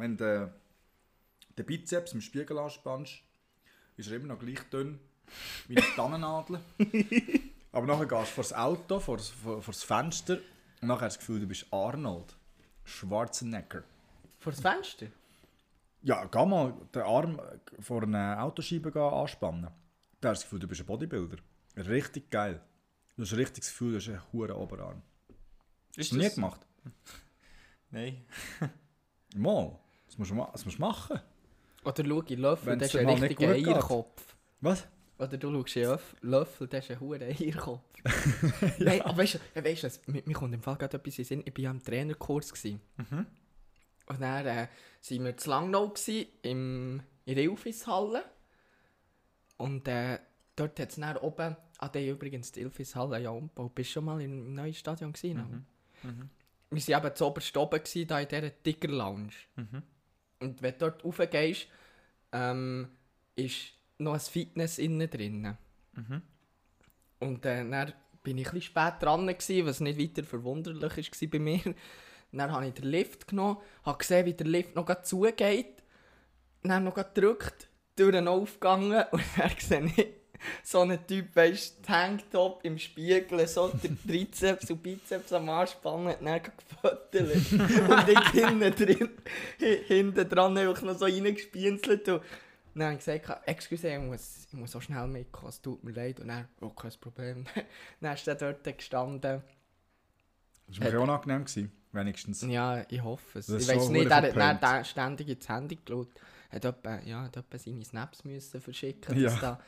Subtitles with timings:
[0.00, 0.52] wenn du
[1.56, 3.22] den Bizeps im Spiegel anspannst,
[3.96, 4.98] ist er immer noch gleich dünn
[5.68, 6.60] wie eine Tannennadel.
[7.72, 10.38] Aber nachher gehst du vor das Auto, vor das, vor, vor das Fenster
[10.80, 12.36] und nachher hast du das Gefühl, du bist Arnold
[12.84, 13.84] Schwarzenegger.
[14.38, 15.06] Vor das Fenster?
[16.02, 17.40] Ja, geh mal den Arm
[17.78, 19.68] vor einer Autoscheibe gehen anspannen.
[20.20, 21.36] Da hast du das Gefühl, du bist ein Bodybuilder.
[21.76, 22.60] Richtig geil.
[23.16, 25.02] Du hast ein richtiges Gefühl, du hast einen hohen Oberarm.
[25.96, 26.66] Hast du nie gemacht?
[27.90, 28.24] Nein.
[29.36, 29.78] Mal.
[30.10, 31.20] Das musst du, das musst du machen.
[31.84, 33.52] Oder schau in Löffel, das ist ein richtiger.
[33.74, 34.36] Eierkopf.
[34.60, 34.86] Was?
[35.18, 37.82] Oder du schaust in Löff- Löffel, das ist ein hoher Eierkopf.
[38.78, 41.24] Nein, aber weißt du, weißt du was, mir, mir kommt im Fall gerade etwas in
[41.24, 41.42] Sinn.
[41.46, 42.52] Ich war ja im Trainerkurs.
[42.52, 42.80] Gewesen.
[44.06, 48.24] Und dann äh, waren wir zu Langnau gewesen, im, in der Ilfishalle.
[49.58, 50.18] Und äh,
[50.56, 53.74] dort hat es dann oben, ah, die haben übrigens die Ilfishalle ja umgebaut.
[53.74, 55.64] Bist du schon mal im neuen Stadion gewesen?
[56.02, 56.30] Mhm.
[56.70, 59.32] Wir waren eben zu oberst oben, gewesen, da in dieser Tiger Lounge.
[60.40, 61.68] Und wenn du dort raufgehst,
[62.32, 62.88] ähm,
[63.36, 65.56] ist noch ein Fitness innen drin.
[67.20, 67.92] Und äh, dann
[68.22, 71.60] bin ich bisschen spät dran, gewesen, was nicht weiter verwunderlich war bei mir.
[72.32, 75.82] Dann habe ich den Lift genommen, habe gesehen, wie der Lift noch zugeht.
[76.62, 80.19] Dann noch gedrückt, die Türen aufgegangen und dann sehe ich
[80.62, 86.14] so einen Typ, weißt du, Tanktop im Spiegel, so der Trizeps und Bizeps am Anspannen,
[86.22, 86.52] dann gerade
[87.12, 87.90] gefüttert.
[87.90, 89.10] und ich hinten drin,
[89.60, 92.08] hi- hinten dran einfach noch so reingespienzelt.
[92.08, 92.22] Und
[92.74, 95.92] dann habe ich gesagt, excuse, ich muss, ich muss so schnell mitkommen, es tut mir
[95.92, 96.20] leid.
[96.20, 97.44] Und dann, oh, kein Problem.
[98.00, 99.42] dann ist er dort gestanden.
[100.68, 102.42] Das war mir auch gewesen, wenigstens.
[102.42, 103.48] Ja, ich hoffe es.
[103.48, 106.08] Ich weiß so nicht, er hat dann dann ständig ins Handy geschaut.
[106.50, 109.30] Hat etwa, ja, hat etwa seine Snaps müssen verschicken Ja.
[109.30, 109.60] dass da,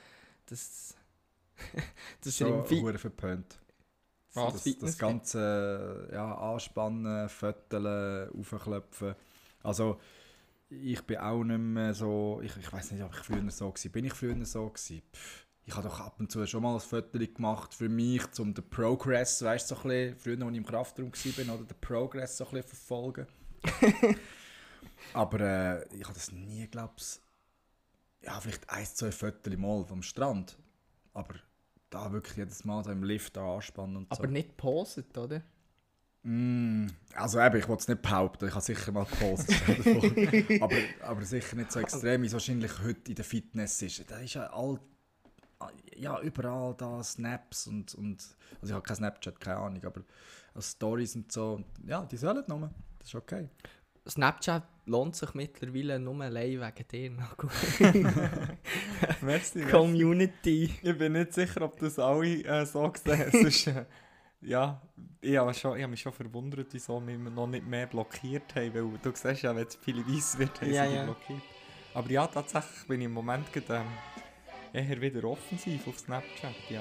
[0.52, 0.94] dass,
[2.22, 3.58] dass So im Fi hure verpönt.
[4.34, 4.54] Was?
[4.54, 9.14] Das, Fitness das ganze ja, Anspannen, Fötteln, Aufklopfen.
[9.62, 10.00] Also,
[10.70, 12.40] ich bin auch nicht mehr so.
[12.42, 13.90] Ich, ich weiß nicht, ob ich früher so war.
[13.92, 15.02] Bin ich früher so gewesen?
[15.12, 18.54] Pff, ich habe doch ab und zu schon mal ein Foto gemacht für mich, um
[18.54, 21.80] den Progress, weißt du, so ein bisschen, früher, als ich im Kraftraum war, oder den
[21.80, 23.26] Progress so ein bisschen verfolgen.
[25.14, 27.20] Aber äh, ich habe das nie, glaube ich,
[28.22, 30.56] ja, vielleicht ein, zwei Fotos mal vom Strand.
[31.12, 31.34] Aber
[31.90, 34.18] da wirklich jedes Mal so im Lift anspannen und so.
[34.22, 35.42] aber nicht poset, oder?
[36.22, 39.60] Mm, also eben, ich will es nicht behaupten, ich habe sicher mal gepostet.
[40.62, 44.10] aber, aber sicher nicht so extrem, wie es wahrscheinlich heute in der Fitness ist.
[44.10, 44.78] Da ist ja all,
[45.96, 48.22] ja, überall da Snaps und, und
[48.60, 50.02] also ich habe kein Snapchat, keine Ahnung, aber
[50.54, 51.62] also Stories und so.
[51.86, 53.48] Ja, die sollen nur, das ist okay.
[54.08, 57.10] Snapchat lohnt sich mittlerweile nur allein wegen dir.
[57.10, 57.50] noch gut.
[57.80, 58.04] Merci.
[59.20, 59.60] merci.
[59.62, 60.74] Community.
[60.82, 63.30] Ich bin nicht sicher, ob das alle äh, so sehen.
[63.30, 63.84] Sonst, äh,
[64.40, 64.82] ja,
[65.20, 68.74] ich habe, schon, ich habe mich schon verwundert, wieso wir noch nicht mehr blockiert haben.
[68.74, 71.04] Weil du siehst ja, wenn es viele weiss wird, haben Ja, sie ja.
[71.04, 71.42] blockiert.
[71.94, 73.86] Aber ja, tatsächlich bin ich im Moment gerade, ähm,
[74.72, 76.80] eher wieder offensiv auf Snapchat, ja.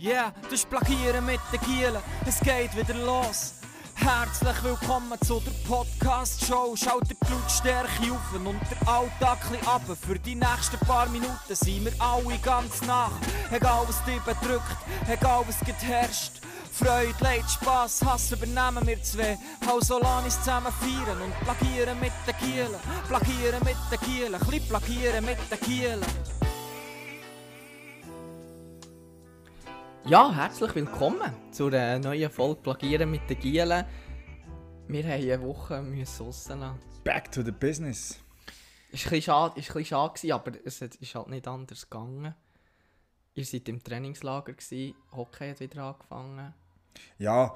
[0.00, 3.57] Yeah, das ist Plagieren mit den Gielen, es geht wieder los.
[4.00, 6.76] Herzlich willkommen zu der Podcast-Show.
[6.76, 9.82] Schaut die Blutstärke auf und der Alltag ab.
[10.00, 13.10] Für die nächsten paar Minuten sind wir alle ganz nach.
[13.50, 14.76] Egal was dich bedrückt,
[15.08, 16.40] egal was herrscht.
[16.72, 19.36] Freude, Leid, Spass, Hass übernehmen wir zwei.
[19.66, 22.74] Also lass zusammen feiern und plagieren mit den Gielen.
[23.08, 26.37] Plagieren mit den Gielen, ein bisschen plagieren mit den Gielen.
[30.06, 33.84] Ja, herzlich willkommen zu einer neuen Folge Plagieren mit den Gielen.
[34.88, 36.78] Wir haben eine Woche müssen rauslassen.
[37.04, 38.18] Back to the business.
[38.90, 41.46] Ist ein bisschen schade, ist ein bisschen schade gewesen, aber es hat- ist halt nicht
[41.46, 42.34] anders gegangen.
[43.34, 46.54] Ihr seid im Trainingslager, gewesen, Hockey hat wieder angefangen.
[47.18, 47.54] Ja,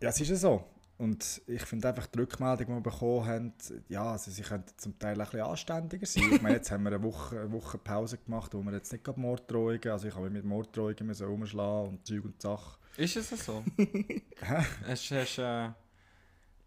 [0.00, 0.64] ja, es ist ja so.
[0.98, 3.52] Und ich finde einfach die Rückmeldung, die wir bekommen haben,
[3.88, 6.32] ja, also sie könnten zum Teil ein bisschen anständiger sein.
[6.32, 9.04] Ich meine, jetzt haben wir eine Woche, eine Woche Pause gemacht, wo wir jetzt nicht
[9.04, 12.78] gerade Morddrohungen, also ich habe mich mit Morddrohungen müssen rumschlagen und Zeug und Sachen.
[12.96, 13.62] Ist es so?
[14.42, 15.70] hast du äh,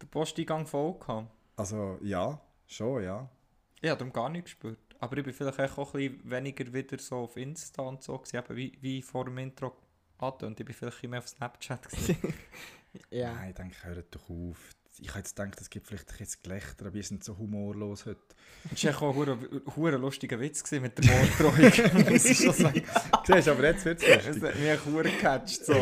[0.00, 1.30] den Posteingang voll gehabt?
[1.56, 3.28] Also ja, schon, ja.
[3.82, 4.78] Ich habe darum gar nicht gespürt.
[4.98, 8.36] Aber ich bin vielleicht auch ein bisschen weniger wieder so auf Insta und so gewesen,
[8.38, 9.76] eben wie, wie vor dem Intro
[10.16, 10.58] angetönt.
[10.58, 12.16] Ich bin vielleicht mehr auf Snapchat gewesen.
[13.10, 13.32] Ja.
[13.34, 14.58] Nein, ich denke, hört doch auf.
[14.98, 18.04] Ich habe jetzt gedacht, es gibt vielleicht ein bisschen Gelächter, aber wir sind so humorlos
[18.04, 18.20] heute.
[18.70, 22.04] Das war auch ein hure lustiger Witz gewesen mit der Morddrohung.
[22.12, 22.82] Muss ich schon sagen.
[23.26, 25.64] Siehst du, aber jetzt wird es Es hat mich hure gecatcht.
[25.64, 25.74] So.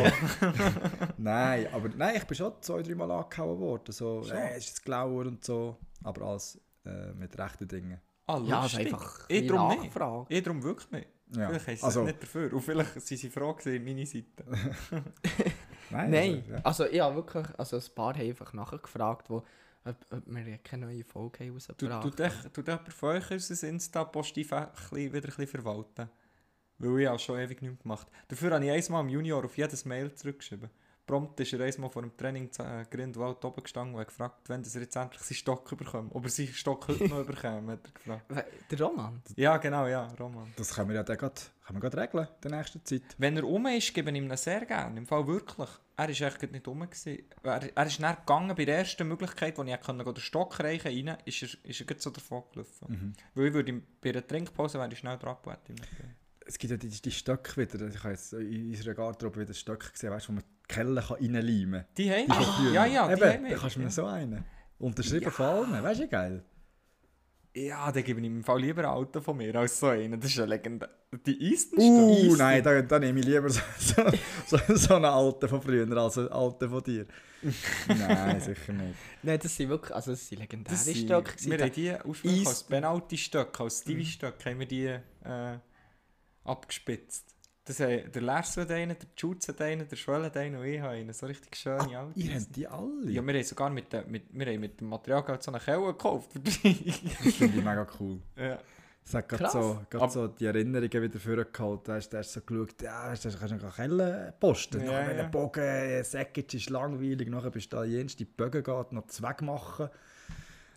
[1.17, 3.91] Nein, aber nein, ich bin schon zwei, dreimal angehauen worden.
[3.91, 5.77] So, äh, es ist jetzt Glauer und so.
[6.03, 7.99] Aber alles äh, mit rechten Dingen.
[8.27, 8.93] Ah, Ja, es ist lustig.
[8.93, 9.83] einfach ich eine drum nicht.
[9.83, 10.25] Nachfrage.
[10.33, 11.07] Ich drum wirklich nicht.
[11.35, 11.47] Ja.
[11.49, 12.53] Vielleicht sie Also, es nicht dafür.
[12.53, 14.25] Und vielleicht waren sie froh gewesen, meine Seite.
[15.91, 16.59] nein, Nein, Also, ja.
[16.63, 19.37] also ich habe wirklich, also ein paar haben einfach nachgefragt, wo,
[19.85, 22.19] ob, ob wir keine neue Folge haben rausgebracht.
[22.19, 26.09] dich- du jemand von euch unser Insta-Postiv wieder ein bisschen verwalten?
[26.77, 28.07] Weil ich habe schon ewig nichts gemacht.
[28.27, 30.69] Dafür habe ich einmal im Junior auf jedes Mail zurückgeschrieben.
[31.05, 34.49] Prompt ist er einmal vor dem Training zu äh, Grindwald oben gestanden und hat gefragt,
[34.49, 36.13] wenn er jetzt endlich seinen Stock bekommt.
[36.13, 38.45] Ob er seinen Stock heute noch bekommt, hat er gefragt.
[38.69, 39.21] Der Roman?
[39.35, 40.53] Ja, genau, ja, Roman.
[40.55, 43.03] Das können wir ja dann grad, können wir grad regeln in der nächsten Zeit.
[43.17, 44.97] Wenn er um ist, gebe ich ihm ihn sehr gerne.
[44.97, 45.69] Im Fall wirklich.
[45.97, 46.79] Er ist echt gerade nicht um.
[46.79, 47.19] gewesen.
[47.43, 50.87] Er, er ist dann gegangen bei der ersten Möglichkeit, wo ich konnte, den Stock reichen
[50.87, 52.87] rein, ist er, ist er gerade so davon gelaufen.
[52.87, 53.13] Mhm.
[53.35, 55.85] Weil ich würde ihm bei einer Trinkpause wäre ich schnell dran gegeben.
[56.45, 57.87] Es gibt ja die, die Stöcke wieder.
[57.87, 61.17] Ich habe jetzt in unserer Garderobe wieder Stöcke gesehen, weißt, wo man die Kelle kann
[61.17, 62.71] reinleimen Die haben wir.
[62.71, 63.91] Ja, ja, die Eben, haben dann kannst du mir ja.
[63.91, 64.45] so einen.
[64.79, 65.83] Unterschrieben von allen.
[65.83, 66.43] Weißt du, wie geil?
[67.53, 70.19] Ja, dann gebe ich im Fall lieber ein Auto von mir als so einen.
[70.19, 70.89] Das ist eine Legende.
[71.25, 74.03] Die Easton Uh, nein, da, da nehme ich lieber so, so,
[74.45, 77.05] so, so einen alten von früher als einen alten von dir.
[77.87, 78.95] nein, sicher nicht.
[79.21, 81.33] Nein, das sind wirklich, also das sind legendäre Das sind, Stöcke.
[81.39, 82.63] wir haben die ursprünglich als.
[82.63, 85.57] Penalty-Stöcke, als Stevie-Stöcke haben wir die äh,
[86.45, 87.35] abgespitzt.
[87.65, 90.65] Das haben, der Lars hat einen, der Jutz hat einen, der Schwell hat einen und
[90.65, 91.13] ich habe einen.
[91.13, 92.19] So richtig schöne alte.
[92.19, 93.09] Ihr habt die alle?
[93.11, 95.85] Ja, wir haben sogar mit, der, mit, wir haben mit dem Materialgeld so eine Kelle
[95.85, 96.31] gekauft.
[96.43, 98.19] Das finde ich mega cool.
[98.35, 98.57] ja.
[99.03, 101.87] Es hat gerade so, grad so die Erinnerungen wieder vorgeholt.
[101.87, 104.79] Da hast du so geschaut, ja, weißt du, noch Kellen posten.
[104.85, 105.27] Ja, Ja, Nachher, ja.
[105.27, 109.89] Bogen, Säckage ist langweilig, nachher bist du da jens, die Bögen geht, noch Zweck machen.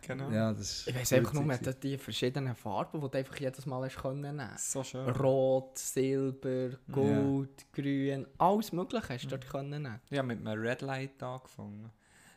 [0.06, 0.30] Genau.
[0.30, 1.64] Ja, das ist Ich weiß einfach nur, gewesen.
[1.64, 4.50] dass die verschiedenen Farben, die du einfach jedes Mal hast können nehmen.
[4.56, 5.08] So schön.
[5.08, 10.00] Rot, Silber, Gold, Grün, alles mögliche hast du dort können nehmen.
[10.10, 11.90] Ja, mit einem Red Light angefangen.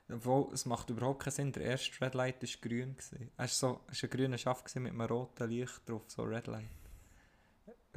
[0.10, 1.52] Obwohl, es macht überhaupt keinen Sinn.
[1.52, 2.96] Der erste Red Light war grün.
[2.98, 6.70] Es war so, ein grüner Schaft mit einem roten Licht drauf, so Red Light.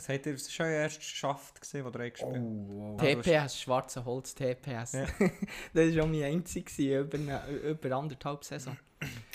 [0.00, 2.96] Was hat ihr, schon euer erster Schaft, gewesen, den ihr habt gespielt Oh, wow.
[2.96, 4.92] Du TPS, schwarze Holz TPS.
[4.92, 5.04] Ja.
[5.74, 8.78] das war auch mein einzig gewesen, über, eine, über anderthalb Saison.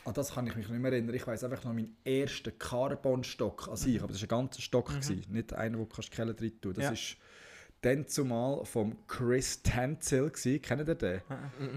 [0.05, 1.13] An das kann ich mich nicht mehr erinnern.
[1.13, 4.87] Ich weiß einfach noch meinen ersten Carbon-Stock an sich, aber das war ein ganzer Stock,
[4.87, 6.73] gewesen, nicht einer, wo du kannst die Kelle drin tun.
[6.73, 6.91] Das Ja.
[6.93, 7.17] ist
[7.81, 10.61] dann zumal vom Chris Tanzil gewesen.
[10.63, 11.21] Kennt ihr den?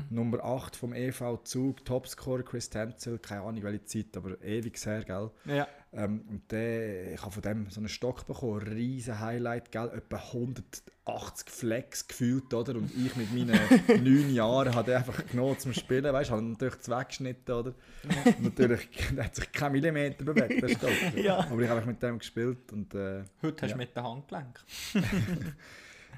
[0.08, 5.04] Nummer 8 vom EV Zug, Topscorer Chris Tanzil, keine Ahnung welche Zeit, aber ewig her,
[5.04, 5.30] gell?
[5.44, 5.68] Ja.
[5.90, 9.90] Ähm, und der, ich habe von dem so einen Stock bekommen, ein riesen Highlight, gell?
[9.96, 12.74] etwa 180 Flex gefühlt, oder?
[12.76, 13.58] Und ich mit meinen
[14.04, 17.74] 9 Jahren habe den einfach genommen zum Spielen, weißt du, habe natürlich zweckgeschnitten, oder?
[18.04, 18.86] Und natürlich
[19.16, 20.90] der hat sich kein Millimeter bewegt, der Stock.
[21.16, 21.38] Ja.
[21.38, 23.74] Aber ich habe mit dem gespielt und äh, Heute hast Ja.
[23.74, 24.64] du mit der Hand gelenkt.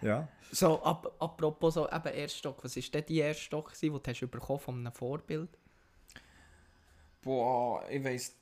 [0.03, 0.29] ja.
[0.51, 4.11] So, ab, apropos so, eben Erststock, was war denn die erste Stock, gewesen, den du
[4.11, 5.51] hast bekommen von einem Vorbild?
[7.23, 8.35] Boah, ich weiss,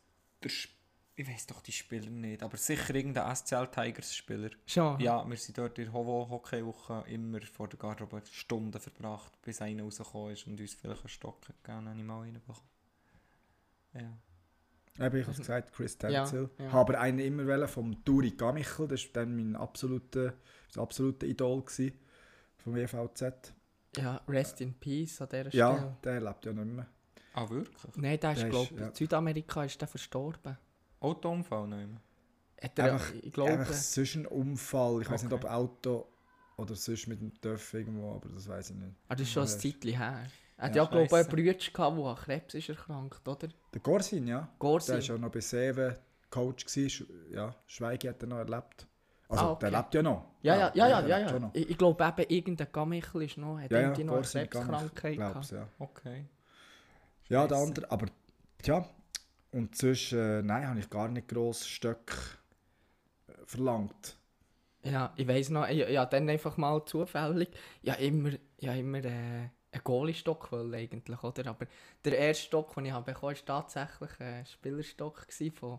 [0.43, 0.78] der Sp-
[1.21, 4.51] ich weiss doch die Spieler nicht, aber sicher irgendein SCL Tigers Spieler.
[4.67, 5.01] Schon?
[5.01, 9.61] Ja, wir sind dort in der Hovo Hockeywoche immer vor der Garderobe Stunden verbracht, bis
[9.61, 12.61] einer rausgekommen ist und uns vielleicht einen Stock gegeben habe ich mal reinbekommen.
[13.95, 14.19] Ja.
[15.07, 16.51] Eben, ich habe es gesagt, Chris Ja, Tanzil.
[16.59, 16.67] ja.
[16.73, 20.35] Habe aber einen immer wollen vom Turi Gamichel, das war dann mein absoluter,
[20.69, 21.99] das absolute Idol gewesen,
[22.59, 23.53] vom EVZ.
[23.97, 25.97] Ja, Rest in Peace an dieser Ja, Stelle.
[26.05, 26.87] der lebt ja nicht mehr.
[27.35, 27.77] Ah, wirklich?
[27.97, 28.87] Nein, der ist, Der ist- glaube ich, ja.
[28.89, 30.59] in Südamerika ist der verstorben.
[31.01, 32.01] Autounfall nicht mehr.
[32.63, 35.03] Hat er, Einfach- ich glaube, Einfach sonst ein Unfall.
[35.03, 35.53] Ich weiß nicht, ob Okay.
[35.55, 36.09] Auto
[36.57, 38.95] oder sonst mit dem Töff irgendwo, aber das weiß ich nicht.
[39.09, 40.27] ah, das ist schon ein Ja, Zeitchen her.
[40.57, 43.49] Er hat Ja, ja, glaube ich, Bruder gehabt, der an Krebs ist erkrankt, oder?
[43.73, 44.49] Der Gorsin, ja.
[44.59, 44.91] Gorsi.
[44.93, 45.95] Der war ja noch bei Seven
[46.31, 46.65] Coach.
[46.67, 47.07] Gewesen.
[47.31, 48.87] Ja, Schweige hat er noch erlebt.
[49.29, 49.71] Also, Ah, okay.
[49.71, 50.25] der lebt ja noch.
[50.43, 51.19] Ja, ja, ja, ja, ja.
[51.31, 51.39] ja.
[51.39, 51.55] noch.
[51.55, 54.51] Ich, ich glaube eben, irgendein Gamichel ist noch, hat Ja, ja, irgendwie noch eine Gorsin,
[54.51, 55.51] Krebskrankheit gehabt.
[55.53, 55.69] ja.
[55.79, 56.25] Okay.
[57.29, 58.07] Ja, der andere, aber
[58.61, 58.85] tja,
[59.53, 62.17] und sonst, äh, nein, habe ich gar nicht gross Stöcke
[63.29, 64.17] äh, verlangt.
[64.83, 67.49] Ja, ich weiss noch, ich, ja, dann einfach mal zufällig,
[67.83, 71.47] ja immer, ja immer äh, einen Goalie-Stock eigentlich, oder?
[71.51, 71.67] Aber
[72.05, 75.79] der erste Stock, den ich habe bekommen habe, war tatsächlich ein Spielerstock gewesen von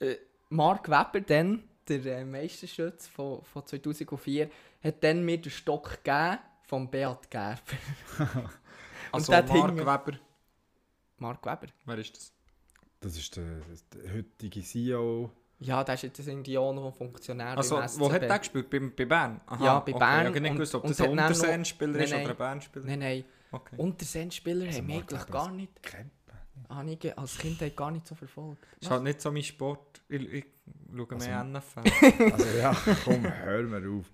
[0.00, 0.16] äh,
[0.50, 4.50] Mark Weber, dann, der äh, Meisterschütz von, von 2004,
[4.82, 7.60] hat dann mir den Stock gegeben von Beat Gerber.
[9.12, 10.18] Also Mark Ding- Weber.
[11.18, 11.68] Mark Weber?
[11.84, 12.32] Wer ist das?
[13.00, 13.44] Das ist der,
[13.94, 15.30] der heutige CEO.
[15.58, 18.68] Ja, der ist jetzt ein Indianer, Funktionär Also, wo hat der gespielt?
[18.68, 19.40] Bei, bei Bern?
[19.46, 19.98] Aha, Ja, bei okay.
[19.98, 22.30] Bern Ich habe nicht und- gewusst, ob und das ein Unterseenspieler ist Nein, oder nein.
[22.30, 22.84] ein Bernspieler.
[22.86, 23.24] Nein, nein.
[23.52, 23.76] Okay.
[23.78, 26.10] Unterseenspieler Also haben wir eigentlich gar nicht, Krempe.
[26.68, 28.66] habe ich als Kind gar nicht so verfolgt.
[28.80, 30.02] ist halt nicht so mein Sport.
[30.08, 30.44] Ich, ich
[30.94, 32.32] schaue Also- mehr NFL.
[32.32, 34.12] Also ja, komm, hör mir auf.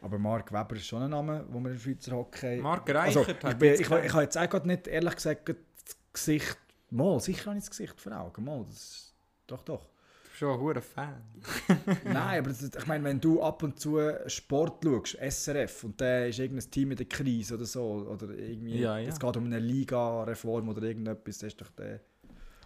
[0.00, 2.58] Aber Mark Weber ist schon ein Name, wo wir im Schweizer Hockey...
[2.60, 4.86] Mark Also, Reichert ich, hat bin, jetzt ich, keinen- ich habe jetzt auch gerade nicht,
[4.86, 5.56] ehrlich gesagt, das
[6.12, 6.56] Gesicht...
[6.90, 8.44] Mal, sicher habe ich das Gesicht vor Augen.
[8.44, 9.12] Mal, das,
[9.46, 9.88] doch, doch.
[10.36, 11.22] schon ein hoher Fan.
[12.04, 16.24] Nein, aber das, ich meine, wenn du ab und zu Sport schaust, SRF, und da
[16.24, 19.08] ist irgendein Team in der Krise oder so, oder irgendwie, Ja, ja.
[19.08, 22.00] es geht um eine Liga-Reform oder irgendetwas, das ist doch der...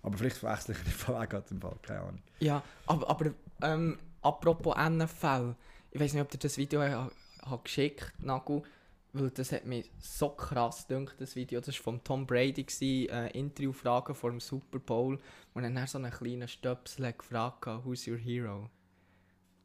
[0.03, 2.23] Aber vielleicht verwechsel ich den Fall auch gerade im Fall, keine Ahnung.
[2.41, 3.31] Ja, aber, aber
[3.63, 5.55] ähm, apropos NFL,
[5.93, 7.09] ich weiß nicht, ob dir das Video ha,
[7.49, 8.63] ha geschickt Nagu,
[9.13, 11.61] weil das hat mich so krass gedacht, das Video.
[11.61, 15.19] Das war von Tom Brady, gewesen, äh, Interviewfragen vor dem Super Bowl,
[15.53, 18.71] wo er dann so einen kleinen Stöpsel hat gefragt hat, «Who's your hero?»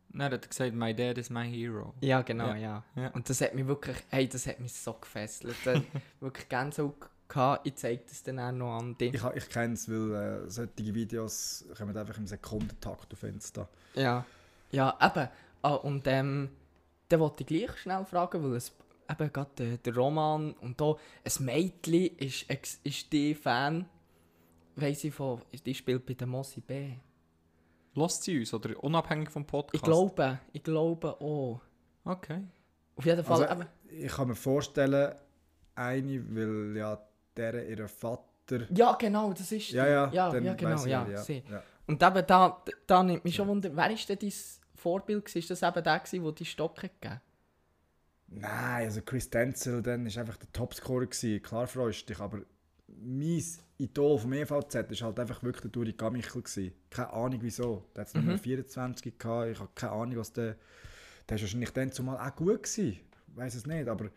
[0.09, 1.93] Nein, er hat gesagt, my dad is my hero.
[2.01, 2.55] Ja, genau, Ja.
[2.55, 2.83] ja.
[2.95, 3.07] Ja.
[3.09, 5.55] Und das hat mich wirklich, hey, das hat mich so gefesselt.
[5.65, 5.85] Dann
[6.19, 6.95] wirklich Gänsehaut
[7.27, 7.67] gehabt.
[7.67, 9.13] Ich zeige das dann auch noch an dich.
[9.13, 10.13] Ich, ich kenne es, weil
[10.45, 13.67] äh, solche Videos kommen einfach im Sekundentakt auf Insta.
[13.95, 14.25] Ja,
[14.71, 15.29] ja, eben.
[15.61, 16.49] Ah, und ähm,
[17.09, 18.71] dann wollte ich gleich schnell fragen, weil es
[19.09, 22.49] eben gerade der, der Roman und da ein Mädchen ist,
[22.83, 23.87] ist die Fan,
[24.75, 26.93] weiss ich von, die spielt bei der Mosi B.
[27.93, 29.75] Lasst sie uns, oder unabhängig vom Podcast?
[29.75, 31.61] Ich glaube, ich glaube auch.
[32.03, 32.43] Okay.
[32.95, 35.15] Auf jeden Fall, Also, Ich kann mir vorstellen,
[35.75, 36.99] eine, weil ja
[37.35, 38.67] der ihr Vater...
[38.69, 41.43] ja genau, das ist Ja, ja, ja, dann ja genau, ich, ja, sie.
[41.49, 41.63] ja.
[41.87, 44.33] Und eben da, da nimmt mich schon wunder, wer ist denn dein
[44.75, 45.35] Vorbild?
[45.35, 47.21] Ist das eben der der die Stock hat gegeben?
[48.29, 51.41] Nein, also Chris Denzel dann ist einfach der Topscorer gewesen.
[51.41, 52.41] Klar freust du dich, aber
[52.87, 53.43] mein
[53.77, 56.73] Idol vom EVZ ist halt einfach wirklich der Duri Gamichel gewesen.
[56.89, 57.85] Keine Ahnung wieso.
[57.95, 58.25] Der hat Mhm.
[58.25, 59.51] Nummer 24 gehabt.
[59.51, 60.55] Ich habe keine Ahnung, was der...
[61.29, 62.99] Der ist wahrscheinlich dann zumal auch gut gewesen.
[63.27, 64.09] Ich weiß es nicht, aber...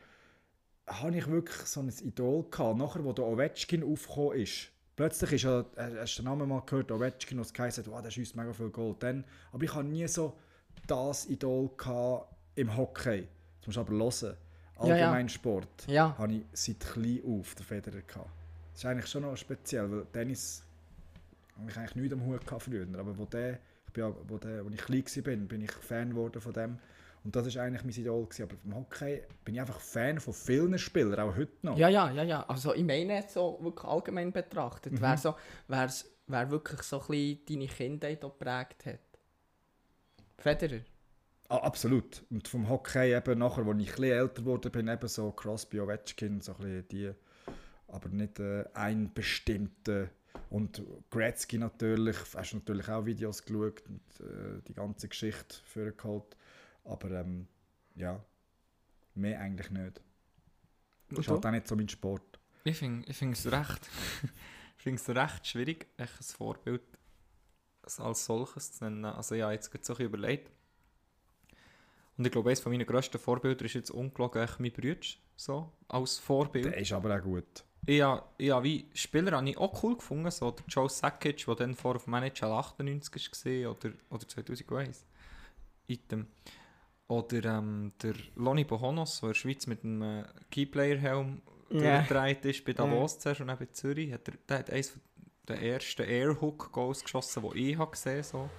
[0.87, 2.79] Habe ich wirklich so ein Idol gehabt.
[2.79, 6.62] Nachher, wo der Ovechkin aufgekommen ist, plötzlich ist er, äh, hast du den Namen mal
[6.67, 9.00] gehört, Ovechkin, und es geheißen hat, wow, der schießt mega viel Gold.
[9.00, 10.37] Dann, aber ich habe nie so
[10.88, 13.29] das Idol gehabt im Hockey.
[13.71, 14.37] Musst aber hören.
[14.83, 14.95] Ja, ja.
[15.07, 16.17] Allgemein Sport Ja.
[16.19, 18.31] habe ich seit klein auf den Federer gehabt.
[18.73, 20.65] Das ist eigentlich schon noch speziell, weil Tennis
[21.59, 22.87] habe ich eigentlich nichts am Hut gehabt früher.
[22.99, 25.73] Aber wo, der, ich bin ja, wo, der, wo ich klein war, bin, bin ich
[25.73, 26.79] Fan geworden von dem.
[27.23, 28.25] Und das war eigentlich mein Idol.
[28.25, 28.43] Gewesen.
[28.45, 31.77] Aber beim Hockey bin ich einfach Fan von vielen Spielern, auch heute noch.
[31.77, 32.43] Ja, ja, ja, ja.
[32.49, 35.00] Also ich meine jetzt so wirklich allgemein betrachtet, Mhm.
[35.03, 35.35] wer, so,
[35.69, 39.00] wer's, wer wirklich so ein bisschen deine Kindheit geprägt hat.
[40.39, 40.81] Federer.
[41.50, 42.25] Ah, absolut.
[42.30, 45.80] Und vom Hockey eben nachher, als ich ein bisschen älter wurde, bin eben so Crosby,
[45.80, 47.12] Ovechkin, so ein die,
[47.88, 50.11] aber nicht äh, ein bestimmter.
[50.49, 50.80] Und
[51.11, 56.37] Gretzky natürlich, hast natürlich auch Videos geschaut und äh, die ganze Geschichte vorgeholt.
[56.85, 57.49] Aber ähm,
[57.97, 58.25] ja,
[59.16, 60.00] mehr eigentlich nicht.
[61.11, 62.38] Und ist halt auch nicht so mein Sport.
[62.62, 63.88] Ich finde ich find es recht,
[64.76, 66.83] ich find's recht schwierig, ein Vorbild
[67.83, 69.04] als solches zu nennen.
[69.04, 70.60] Also ja, jetzt so ein bisschen überlegt.
[72.21, 75.00] Und ich glaube, eines von meinen grössten Vorbilder ist jetzt ungelogen mein Bruder,
[75.37, 76.67] so, als Vorbild.
[76.67, 77.65] Der ist aber auch gut.
[77.87, 81.75] Ja, ja, wie Spieler habe ich auch cool gefunden, so der Joe Sakic, der dann
[81.75, 85.07] vor auf NHL 98 war, oder, oder 2001.
[85.87, 86.27] Item.
[87.09, 92.67] Oder ähm, der Lonnie Bohonos, der in der Schweiz mit einem äh, Keyplayer-Helm durchgedreht ist
[92.67, 94.12] bei Davos zuerst und dann bei Zürich.
[94.12, 94.93] Hat er, der hat eines
[95.49, 98.50] der ersten Airhook-Goals geschossen, die ich habe gesehen so.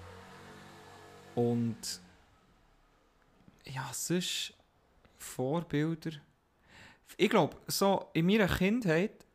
[1.36, 2.02] Und
[3.66, 4.54] ja, sonst
[5.18, 6.12] Vorbilder.
[7.18, 9.26] Ich glaube, so in meiner Kindheit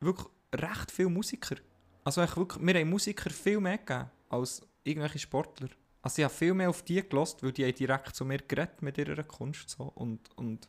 [0.00, 1.56] wirklich recht viele Musiker.
[2.04, 5.68] Also echt wirklich, mir haben Musiker viel mehr gegeben als irgendwelche Sportler.
[6.02, 8.82] Also ich habe viel mehr auf die gelost, weil die haben direkt zu mir geredet
[8.82, 10.68] mit ihrer Kunst so und, und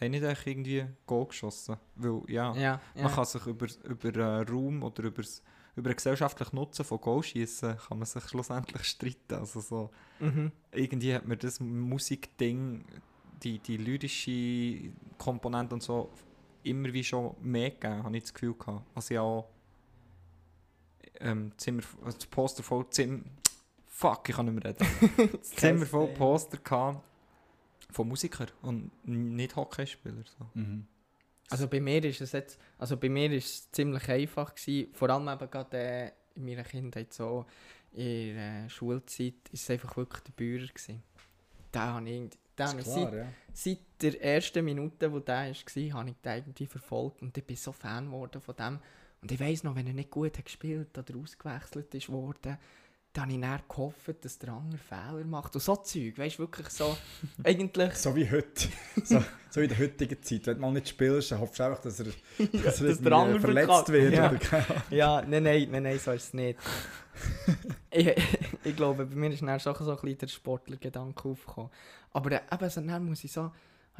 [0.00, 1.76] haben nicht echt irgendwie Goal geschossen.
[1.94, 3.02] Weil ja, Ja, ja.
[3.02, 5.42] man kann sich über, über äh, Raum oder übers,
[5.76, 9.34] über den gesellschaftlichen Nutzen von Goal schießen, kann man sich schlussendlich streiten.
[9.34, 10.50] Also so, Mhm.
[10.72, 12.84] irgendwie hat mir das Musikding,
[13.42, 16.10] die, die lyrische Komponente und so,
[16.62, 18.86] immer wie schon mehr gegeben, habe ich das Gefühl gehabt.
[18.94, 19.48] Also ja auch
[21.20, 23.20] ähm, Zimmer, also das Poster voll Zimmer,
[23.86, 25.42] fuck, ich kann nicht mehr reden.
[25.42, 27.04] Zimmer voll Poster gehabt
[27.90, 30.24] von Musikern und nicht Hockeyspieler.
[30.38, 30.46] So.
[30.54, 30.86] Mhm.
[31.50, 35.10] Also bei mir ist es jetzt, also bei mir ist es ziemlich einfach gewesen, vor
[35.10, 37.46] allem eben gerade äh, in meiner Kindheit so,
[37.92, 41.02] in der äh, Schulzeit ist es einfach wirklich der Bäuer gewesen.
[41.72, 43.28] Den habe ich, den habe ich Ist seit, klar, ja.
[43.52, 47.56] seit der ersten Minute, wo der war, habe ich den irgendwie verfolgt und ich bin
[47.56, 48.78] so Fan geworden von dem.
[49.22, 52.58] Und ich weiss noch, wenn er nicht gut hat gespielt oder ausgewechselt ist worden,
[53.16, 55.54] dann habe ich dann gehofft, dass der andere Fehler macht.
[55.54, 56.96] Und so Zeug, weißt du, wirklich so,
[57.44, 57.94] eigentlich...
[57.94, 58.68] So wie heute.
[59.04, 60.46] So, so in der heutigen Zeit.
[60.46, 62.06] Wenn du mal nicht spielst, dann hoffst du einfach, dass er,
[62.64, 63.92] dass er dass der andere verletzt verkackt.
[63.92, 64.14] wird.
[64.14, 64.64] Ja.
[64.90, 66.58] Ja, nein, nein, nein, nein, so ist es nicht.
[67.90, 68.14] ich,
[68.64, 71.70] ich glaube, bei mir ist dann schon so ein bisschen der Sportlergedanke aufgekommen.
[72.12, 73.52] Aber eben, so, dann muss ich so,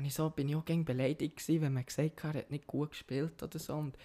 [0.02, 2.66] ich so, bin ich auch gegen beleidigt gewesen, wenn man gesagt hat, er hat nicht
[2.66, 3.75] gut gespielt oder so.
[3.75, 3.96] Und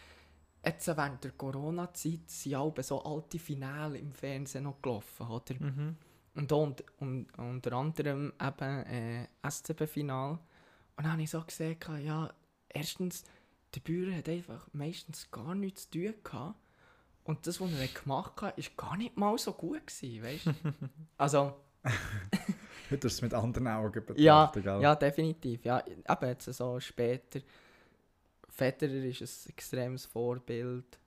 [0.63, 5.55] jetzt während der Corona-Zeit sind alle so alte Finale im Fernsehen noch gelaufen, oder?
[5.59, 5.95] Mhm.
[6.35, 10.31] Und, und, und unter anderem eben äh, SCB-Final.
[10.31, 12.33] Und dann habe ich so gesehen, ja,
[12.69, 13.23] erstens,
[13.75, 16.55] der Bauer hat einfach meistens gar nichts zu tun gehabt.
[17.23, 20.53] Und das, was er gemacht hat, war gar nicht mal so gut, gewesen, weißt du?
[21.17, 21.55] also,
[22.91, 24.81] Heute ist es mit anderen Augen betrachtet, ja, gell?
[24.81, 25.63] ja, definitiv.
[25.63, 27.39] Ja, eben jetzt so später.
[28.51, 30.99] Federer ist ein extremes Vorbild.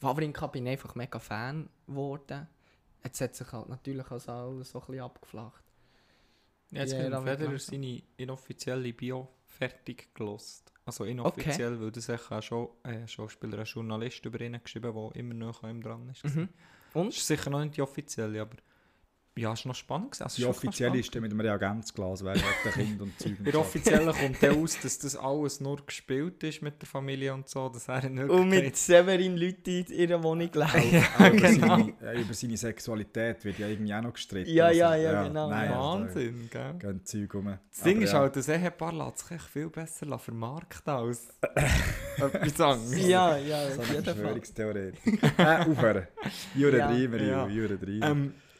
[0.00, 2.46] Wawrinka bin ich einfach mega Fan geworden.
[3.02, 5.64] Jetzt hat sich halt natürlich also alles so ein bisschen abgeflacht.
[6.70, 10.72] Ja, jetzt hat Federer seine inoffizielle Bio fertig gelost.
[10.84, 15.34] Also inoffiziell, weil das auch schon äh, Schauspieler, ein Journalist über ihn geschrieben, der immer
[15.34, 16.24] noch an ihm dran ist.
[16.24, 16.48] Mhm.
[16.94, 17.08] Und?
[17.08, 18.56] Das ist sicher noch nicht die offizielle, aber
[19.40, 20.12] ja, ist noch spannend.
[20.12, 20.24] gewesen.
[20.24, 23.00] Also, Die ist wirklich noch offizielle spannend ist dann mit einem Reagenzglas wegen der Kind
[23.02, 23.36] und Zeug.
[23.44, 27.48] Der offizielle kommt dann aus, dass das alles nur gespielt ist mit der Familie und
[27.48, 28.76] so, dass er in Und mit.
[28.76, 31.04] Severin Leute in ihrer Wohnung laufen.
[31.18, 31.76] Auch über, genau.
[32.00, 34.50] seine, über seine Sexualität wird ja irgendwie auch noch gestritten.
[34.50, 35.48] Ja, ja, ja, genau.
[35.50, 36.74] Nein, also, Wahnsinn, gell?
[36.78, 37.58] da gehen Zeug rum.
[37.70, 41.28] Das Ding Aber ist ja, halt, das Ehepaar lässt sich echt viel besser vermarkten als
[42.16, 43.06] etwas anderes.
[43.06, 44.14] ja, ja, So auf jeden Fall.
[44.14, 44.92] Verschwörungstheorie.
[45.38, 46.06] äh, aufhören.
[46.54, 46.88] Jure Ja.
[46.88, 47.46] 3, Mario, Ja.
[47.48, 48.00] Jure 3.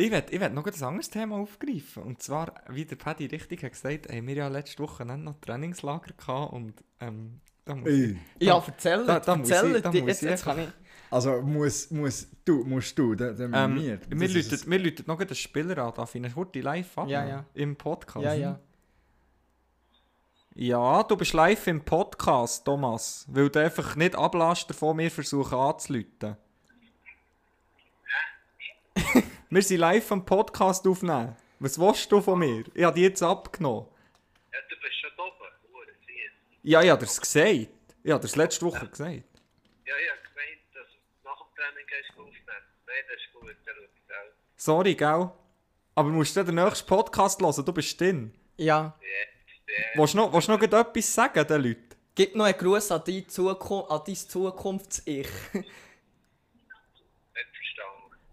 [0.00, 2.04] Ich werde ich werd noch ein anderes Thema aufgreifen.
[2.04, 6.12] Und zwar, wie der Paddy richtig hat gesagt, haben wir ja letzte Woche noch Trainingslager
[6.16, 9.88] gehabt und ähm, da muss ich, Ey, Ja, erzähl, Da- da muss erzähl, ich- da
[9.90, 10.68] muss jetzt, ich jetzt kann ich...
[11.10, 13.98] Also muss, muss du, musst du, dann, ähm, wir.
[14.08, 17.08] wir, läuten, wir läuten noch einen Spieler an, darf ich ihn kurz live ab?
[17.08, 17.44] Ja, ja.
[17.54, 18.24] Im Podcast.
[18.24, 18.60] Ja, ja.
[20.54, 23.26] Ja, du bist live im Podcast, Thomas.
[23.28, 26.36] Weil du einfach nicht ablässt davon, wir versuchen anzuläuten.
[29.50, 31.34] Wir sind live am Podcast aufnehmen.
[31.58, 32.64] Was willst du von mir?
[32.74, 33.86] Ich habe die jetzt abgenommen.
[34.52, 35.32] Ja, du bist schon oben.
[36.62, 37.68] Ja, ich habe das gesagt.
[38.02, 39.22] Ich habe das letzte Woche gesagt.
[39.86, 42.62] Ja, ich habe gemeint, dass du nach dem Training gehst du aufnehmen.
[42.86, 44.32] Nein, das ist gut, auch.
[44.56, 45.30] Sorry, gell?
[45.94, 48.34] Aber du musst dann den nächsten Podcast hören, du bist drin.
[48.56, 48.98] Ja.
[49.00, 51.88] Jetzt, der, Willst du noch, willst du noch etwas sagen den Leuten?
[52.14, 55.28] Gib noch einen Gruß an dein, Zuku an dein Zukunfts-Ich.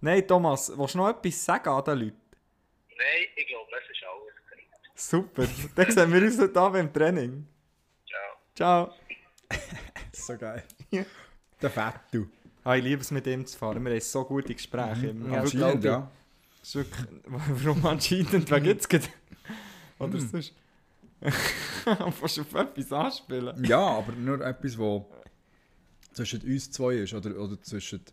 [0.05, 2.21] Nein, Thomas, willst du noch etwas sagen an den Leuten?
[2.95, 4.99] Nein, ich glaube, es ist alles gesagt.
[4.99, 5.47] Super.
[5.75, 7.47] Dann sehen wir uns heute Abend im Training.
[8.05, 8.37] Ciao.
[8.55, 8.93] Ciao.
[10.13, 10.63] so geil.
[11.61, 12.27] Der Fett, du.
[12.63, 13.83] Ah, ich liebe es mit ihm zu fahren.
[13.83, 15.07] Wir haben so gute Gespräche.
[15.07, 15.33] immer.
[15.33, 16.11] Ja, Anscheinend, ja.
[16.61, 18.51] es ist wirklich, warum anscheinend?
[18.51, 19.07] Wer gibt's gerade?
[19.97, 20.53] Oder sonst?
[21.19, 23.65] Willst du auf etwas anspielen?
[23.65, 25.11] Ja, aber nur etwas, wo
[26.13, 27.15] zwischen uns zwei ist.
[27.15, 28.05] Oder, oder zwischen...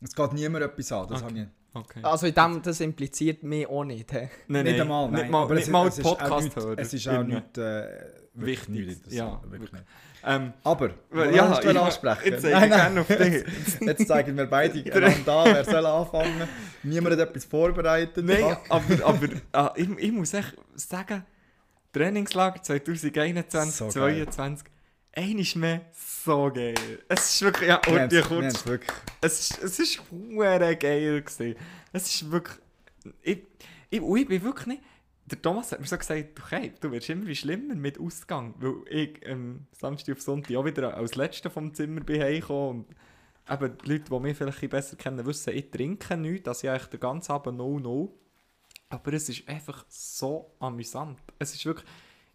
[0.00, 1.30] Es geht niemand etwas an, das Okay.
[1.30, 1.46] habe ich...
[1.74, 2.00] Okay.
[2.02, 4.10] Also in dem, das impliziert mich auch nicht.
[4.12, 4.30] hä?
[4.48, 5.20] Nein, nicht nein, einmal, nein.
[5.22, 6.78] Nicht mal, aber nicht es, mal es die ist auch podcast nicht, hören.
[6.78, 7.86] Es ist auch nicht äh,
[8.32, 9.84] Wichtig, nicht interessant, ja, wirklich nicht.
[10.24, 10.90] Ähm, Aber,
[11.32, 12.20] ja, hast du ich- ansprechen?
[12.24, 12.94] Jetzt zeige Nein, ich nein.
[12.94, 13.80] gerne auf dich.
[13.86, 16.48] Jetzt zeigen wir beide einander an, wer soll anfangen.
[16.82, 18.24] Niemand hat etwas vorbereitet.
[18.24, 18.58] Nein, Fuck.
[18.70, 21.24] aber, aber ah, ich, ich muss echt sagen,
[21.92, 24.24] Trainingslager 2021, So geil.
[24.28, 24.66] 2022,
[25.16, 26.74] eines mehr so geil.
[27.08, 28.64] Es ist wirklich, ja, und die kurz,
[29.22, 31.56] es ist, es ist hure geil gewesen.
[31.92, 32.58] Es ist wirklich,
[33.22, 33.42] ich,
[33.88, 34.82] ich, und ich bin wirklich nicht,
[35.24, 38.74] der Thomas hat mir so gesagt, okay, du wirst immer wie schlimmer mit Ausgang, weil
[38.88, 43.78] ich ähm, Samstag auf Sonntag auch wieder als Letzter vom Zimmer bin heimgekommen und eben
[43.78, 47.00] die Leute, die mich vielleicht besser kennen, wissen, ich trinke nichts, dass ich eigentlich den
[47.00, 48.14] ganzen Abend no no.
[48.88, 51.18] Aber es ist einfach so amüsant.
[51.40, 51.86] Es ist wirklich,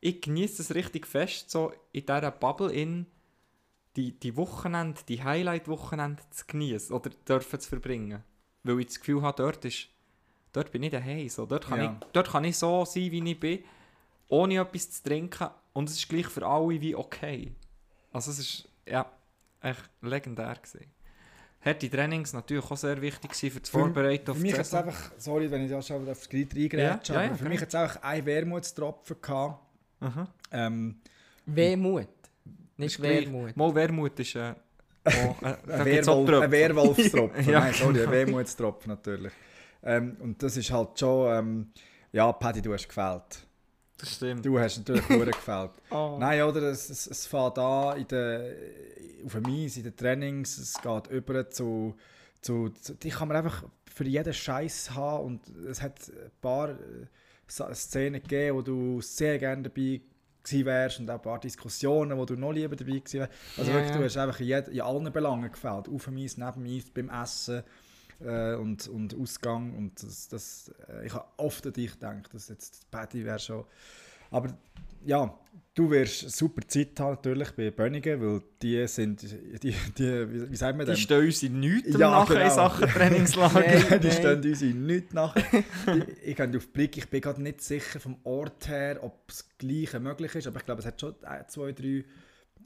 [0.02, 3.06] ich genieße es richtig fest, so in dieser Bubble in
[3.96, 8.24] die, die Wochenende, die Highlight-Wochenende zu genießen oder dürfen zu verbringen.
[8.64, 9.88] Weil ich das Gefühl habe, dort, ist,
[10.54, 11.28] dort bin ich daheim.
[11.30, 11.46] So.
[11.46, 11.98] Dort, kann Ja.
[12.02, 13.64] ich, dort kann ich so sein, wie ich bin,
[14.28, 15.48] ohne etwas zu trinken.
[15.74, 17.54] Und es ist gleich für alle wie okay.
[18.12, 19.10] Also es ist ja,
[19.62, 20.92] echt legendär gewesen.
[21.64, 24.74] Harte Trainings natürlich auch sehr wichtig für das Für- Vorbereiten auf Für die mich jetzt
[24.74, 27.44] einfach, sorry, wenn ich da schon auf das Glied reingrätsche, Ja, ja, aber ja, für
[27.50, 27.62] mich genau.
[27.62, 29.60] jetzt einfach ein Wermutstropfen gehabt.
[30.52, 30.96] Ähm,
[31.46, 32.08] Wehmut.
[32.78, 33.02] Nicht.
[33.02, 33.56] Wermut.
[33.56, 34.54] Mal Wermut ist äh,
[35.06, 37.46] auch, äh, ein, Werwolf, ein Werwolfstropfen.
[37.52, 38.06] Ja, Nein, sorry, genau.
[38.06, 39.34] ein Wermutstropfen natürlich.
[39.84, 41.72] Ähm, und das ist halt schon, ähm,
[42.12, 43.46] ja, Paddy, du hast gefällt.
[43.98, 44.46] Das stimmt.
[44.46, 45.72] Du hast natürlich nur gefällt.
[45.92, 46.18] Oh.
[46.20, 46.64] Nein, oder?
[46.64, 48.56] Es, es, es fängt an in der,
[49.26, 51.96] auf dem Eis, in den Trainings, es geht über zu,
[52.42, 56.70] zu, zu die kann man einfach für jeden Scheiß haben und es hat ein paar
[56.70, 56.76] äh,
[57.52, 60.02] Szenen gegeben, wo du sehr gerne dabei
[60.44, 63.34] gewesen wärst und auch ein paar Diskussionen, wo du noch lieber dabei gewesen wärst.
[63.58, 65.88] Also Ja, wirklich, du hast einfach in, jed, in allen Belangen gefällt.
[65.90, 67.64] Auf dem Eis, neben dem Eis, beim Essen
[68.20, 72.50] äh, und, und Ausgang und das, das, äh, ich habe oft an dich gedacht, dass
[72.50, 73.66] jetzt Patty wäre schon
[74.32, 74.58] Aber
[75.06, 75.38] ja,
[75.76, 79.22] du wirst super Zeit haben natürlich bei Bönnigen, weil die sind,
[79.63, 80.98] die, die wie, sagt man Die denn?
[80.98, 82.56] stehen uns in nichts Ja, nachher in genau.
[82.56, 83.60] Sachen Trainingslager.
[83.89, 84.02] Nein.
[84.02, 85.36] die stehen uns in nichts nach.
[85.36, 89.28] ich ich gehe auf den Blick, ich bin gerade nicht sicher vom Ort her, ob
[89.28, 92.04] das Gleiche möglich ist, aber ich glaube, es hat schon ein, zwei, drei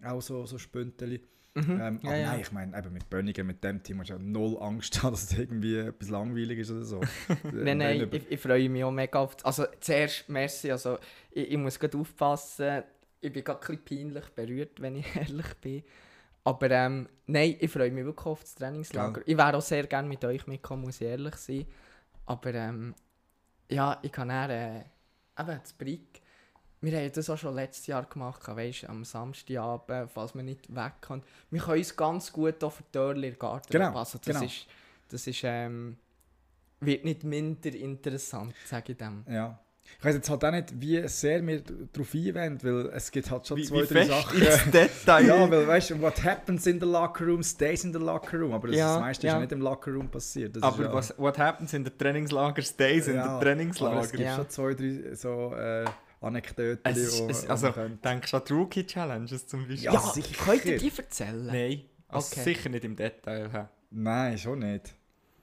[0.03, 1.21] auch so, so Spünteli.
[1.55, 1.79] Mhm.
[1.81, 2.31] Ähm, Ja, aber ja.
[2.31, 5.31] nein, ich meine, eben mit Bönnigen, mit dem Team, hast du ja null Angst dass
[5.31, 7.01] es irgendwie etwas langweilig ist oder so.
[7.51, 9.37] Nein, nein, ich, ich freue mich auch mega auf.
[9.45, 10.97] Also zuerst, merci, also
[11.31, 12.83] ich, ich muss gerade aufpassen.
[13.21, 15.83] Ich bin gerade ein bisschen peinlich berührt, wenn ich ehrlich bin.
[16.43, 19.21] Aber ähm, nein, ich freue mich wirklich auf das Trainingslager.
[19.25, 21.65] Ich wäre auch sehr gerne mit euch mitkommen, muss ich ehrlich sein.
[22.25, 22.93] Aber ähm,
[23.71, 24.79] ja, ich kann dann, äh,
[25.39, 26.21] eben das Brick.
[26.85, 30.73] Wir haben das auch schon letztes Jahr gemacht, weißt du, am Samstagabend, falls man nicht
[30.73, 31.23] weg kann.
[31.49, 34.19] Wir können uns ganz gut auf den Törler Garten Genau, passen.
[34.23, 34.45] Das genau.
[34.45, 34.67] ist,
[35.09, 35.97] das ist ähm,
[36.81, 39.23] wird nicht minder interessant, sage ich dem.
[39.29, 39.59] Ja.
[39.99, 43.45] Ich weiß jetzt halt auch nicht, wie sehr wir darauf einwenden, weil es gibt halt
[43.45, 44.41] schon Wie, zwei, wie drei fest Sachen.
[44.41, 45.25] ins Detail.
[45.27, 48.51] Ja, weil weißt du, what happens in the locker room stays in the locker room.
[48.53, 49.35] Aber das, Ja, das meiste ist ja.
[49.37, 50.55] ja nicht im locker room passiert.
[50.55, 53.37] Das aber ist ja, was what happens in der Trainingslager stays in Ja, der Aber
[53.39, 54.07] es Trainingslager.
[54.07, 54.35] gibt Ja.
[54.35, 55.85] schon zwei, drei so äh,
[56.21, 59.83] Anekdoten, Es, wo- es, also, denkst du an die Rookie-Challenges zum Beispiel?
[59.85, 60.43] Ja, Ja, sicher.
[60.45, 61.45] könnt ihr die erzählen?
[61.45, 62.43] Nein, also Okay.
[62.43, 63.49] sicher nicht im Detail.
[63.51, 63.65] hä?
[63.91, 64.93] Nein, schon nicht.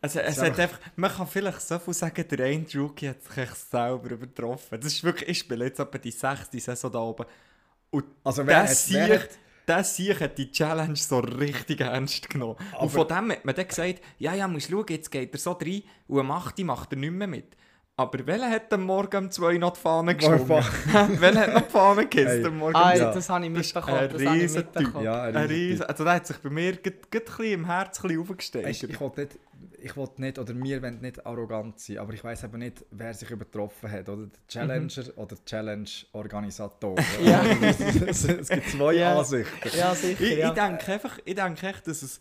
[0.00, 3.08] Also, es ist hat einfach- einfach, man kann vielleicht so viel sagen, der eine Rookie
[3.08, 4.80] hat sich selber übertroffen.
[4.80, 7.24] Das ist wirklich, ich spiele jetzt etwa die sechste Saison da oben.
[7.90, 9.28] Und Also der wer, Sieg, hat,
[9.68, 12.56] der Sieg hat die Challenge so richtig ernst genommen.
[12.72, 15.38] Aber- und von dem hat man dann gesagt, ja, ja, musst schauen, jetzt geht er
[15.38, 16.64] so rein und am 8.
[16.64, 17.56] macht er nicht mehr mit.
[17.96, 20.48] Aber welcher hat am Morgen um 2 noch die Fahne geschwungen?
[21.20, 22.44] welcher hat noch die Fahne gehisst Hey.
[22.46, 22.74] am Morgen?
[22.74, 23.98] Ah, ja, das habe ich mitbekommen.
[23.98, 25.02] ein Riesentyp.
[25.02, 28.70] ja, Ein Riesen, also der hat sich bei mir gerade im Herz aufgesteigert.
[28.70, 29.38] Weißt, ich wollte nicht,
[29.82, 33.12] ich wollte nicht, oder wir wollen nicht arrogant sein, aber ich weiß eben nicht, wer
[33.12, 36.96] sich übertroffen hat, oder der Challenger oder der Challenge-Organisator.
[37.22, 37.42] Ja.
[38.06, 39.18] es, es gibt zwei Ja.
[39.18, 39.68] Ansichten.
[39.78, 40.20] Ja, sicher.
[40.24, 40.48] Ich, ja.
[40.48, 42.20] ich denke einfach, ich denke echt, dass es.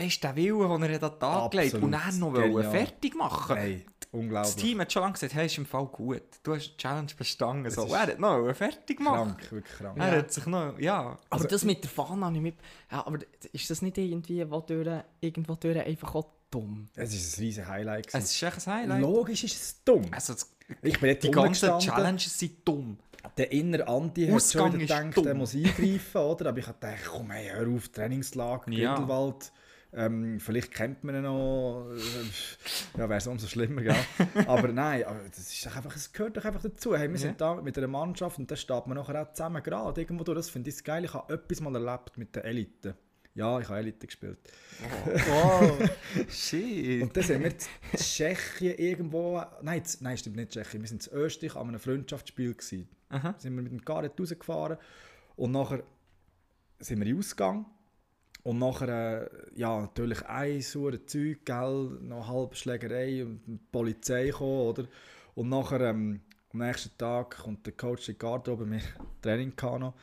[0.00, 2.70] Weißt du, der Wille, den er hat an den Tag gelegt und dann noch genial.
[2.70, 4.54] fertig machen Hey, Das unglaublich.
[4.56, 6.22] Team hat schon lange gesagt, hey, ist im Fall gut.
[6.42, 7.66] Du hast die Challenge bestanden.
[7.66, 7.86] Es So.
[7.94, 9.36] Er hat noch fertig machen.
[9.36, 9.96] Krank, wirklich krank.
[9.98, 10.18] Er Ja.
[10.18, 11.00] hat sich noch, ja.
[11.00, 12.54] Aber Also- das mit der Fahne habe ich mit...
[12.90, 13.18] Ja, aber
[13.52, 14.88] ist das nicht irgendwie wo durch,
[15.20, 16.88] irgendwo durch einfach auch dumm?
[16.96, 18.06] Es ist ein riesiges Highlight.
[18.06, 18.24] Es gewesen.
[18.24, 19.00] ist echt ein Highlight.
[19.02, 20.02] Logisch ist es dumm.
[20.10, 20.50] Also, das-
[20.82, 21.80] Ich bin nicht die ganzen gestanden.
[21.88, 22.96] Challenges sind dumm.
[23.36, 26.46] Der innere Andi hat Ausgang schon wieder ist gedacht, der muss eingreifen, oder?
[26.48, 28.94] Aber ich habe gedacht, komm, hey, hör auf, Trainingslager, Ja.
[29.92, 31.90] Ähm, vielleicht kennt man ihn noch.
[31.92, 31.98] äh,
[32.98, 33.96] Ja, wäre es umso schlimmer, gell?
[34.46, 36.96] aber nein, aber das ist doch einfach, es gehört doch einfach dazu.
[36.96, 37.22] Hey, wir Ja.
[37.22, 40.36] sind da mit einer Mannschaft und da steht man nachher auch zusammen gerade irgendwo durch.
[40.36, 41.04] Das finde ich das geil.
[41.04, 42.94] Ich habe etwas mal erlebt mit der Elite.
[43.34, 44.38] Ja, ich habe Elite gespielt.
[45.28, 45.78] Wow.
[46.28, 47.02] Shit.
[47.02, 47.56] Und dann sind wir in
[47.96, 49.42] Tschechien irgendwo.
[49.62, 50.82] Nein, nein, stimmt nicht Tschechien.
[50.82, 52.54] Wir sind in Österreich an einem Freundschaftsspiel.
[52.54, 52.88] Gewesen.
[53.08, 53.34] Aha.
[53.38, 54.78] sind wir mit dem Garret rausgefahren
[55.36, 55.82] und nachher
[56.78, 57.66] sind wir in Ausgang
[58.42, 64.26] und nachher, äh, ja, natürlich ein sauer Zeug, gell, noch halbe Schlägerei und die Polizei
[64.26, 64.86] gekommen, oder?
[65.34, 66.20] Und nachher, ähm,
[66.52, 68.80] am nächsten Tag kommt der Coach in die Garderobe, wir
[69.22, 69.94] Training noch.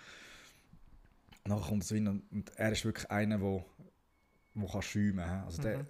[1.44, 3.66] Und nachher kommt so rein und, und er ist wirklich einer, der
[4.54, 5.44] wo kann schäumen kann.
[5.46, 5.86] Also der,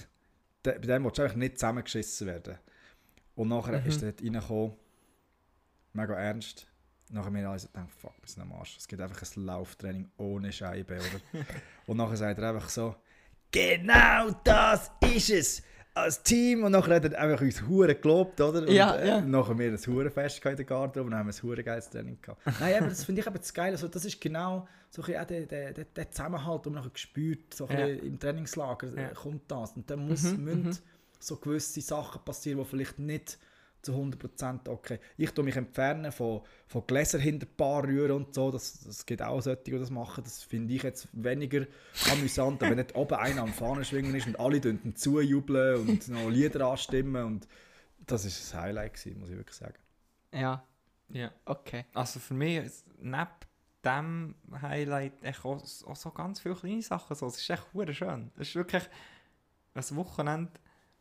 [0.64, 2.58] der, bei dem willst du eigentlich nicht zusammengeschissen werden.
[3.34, 3.86] Und nachher Mhm.
[3.86, 4.72] ist er dort reingekommen,
[5.92, 6.66] mega ernst.
[7.10, 8.76] Nachher mir alle so gedacht, fuck, wir sind am Arsch.
[8.78, 11.44] Es gibt einfach ein Lauftraining ohne Scheibe, oder?
[11.86, 12.96] und nachher sagt er einfach so,
[13.50, 15.62] genau das ist es!
[15.94, 16.64] Als Team!
[16.64, 18.60] Und nachher hat er einfach uns Huren gelobt, oder?
[18.60, 19.20] Und Ja, äh, ja.
[19.22, 22.42] nachher wir ein Hurenfest in der Garderobe und dann haben wir ein Hurengeiles Training gehabt.
[22.60, 23.72] Nein, aber das finde ich eben das Geile.
[23.72, 26.92] Also, das ist genau so ein auch der, der, der, der Zusammenhalt, den man nachher
[26.92, 27.86] gespürt so ein Ja.
[27.86, 29.08] im Trainingslager äh, Ja.
[29.10, 29.72] kommt das.
[29.72, 30.78] Und dann muss, Mhm, müssen mhm.
[31.18, 33.38] so gewisse Sachen passieren, die vielleicht nicht
[33.86, 34.98] zu 100% okay.
[35.16, 38.50] Ich tue mich entfernen von, von Gläser hinter Bar rühren und so.
[38.50, 40.24] Das, das gibt auch solche, die das machen.
[40.24, 41.66] Das finde ich jetzt weniger
[42.12, 46.28] amüsant, wenn nicht oben einer am Fahnen schwingen ist und alle dann zujubeln und noch
[46.28, 47.24] Lieder anstimmen.
[47.24, 47.48] Und
[48.06, 49.78] das ist ein Highlight, gewesen, muss ich wirklich sagen.
[50.32, 50.64] Ja,
[51.08, 51.30] Ja.
[51.44, 51.84] okay.
[51.94, 53.28] Also für mich, ist neben
[53.84, 57.14] dem Highlight echt auch, auch so ganz viele kleine Sachen.
[57.16, 57.26] So.
[57.26, 58.32] Es ist echt hure schön.
[58.34, 58.82] Es ist wirklich
[59.74, 60.52] ein Wochenende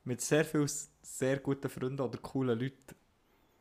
[0.05, 0.69] mit sehr vielen
[1.01, 2.95] sehr guten Freunden oder coolen Leuten,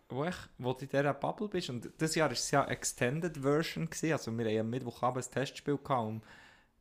[0.08, 1.70] wo, ich, wo du in dieser Bubble bist.
[1.70, 3.86] Und dieses Jahr war es ja Extended Version.
[3.86, 4.12] Gewesen.
[4.12, 6.22] Also wir haben am Mittwochabend ein Testspiel gehabt und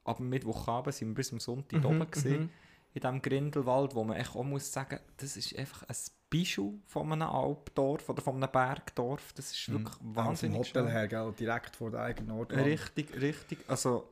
[0.03, 2.49] ab Mittwochabend sind wir bis zum Sonntag Mhm, oben gewesen, mhm.
[2.93, 5.95] in diesem Grindelwald, wo man echt auch muss sagen, das ist einfach ein
[6.29, 9.33] Bischof von einem Alpdorf oder von einem Bergdorf.
[9.33, 10.91] Das ist wirklich Auch vom wahnsinnig Hotel schön.
[10.91, 11.33] her, gell?
[11.39, 12.51] direkt vor der eigenen Ort.
[12.53, 13.59] Richtig, richtig.
[13.67, 14.09] Also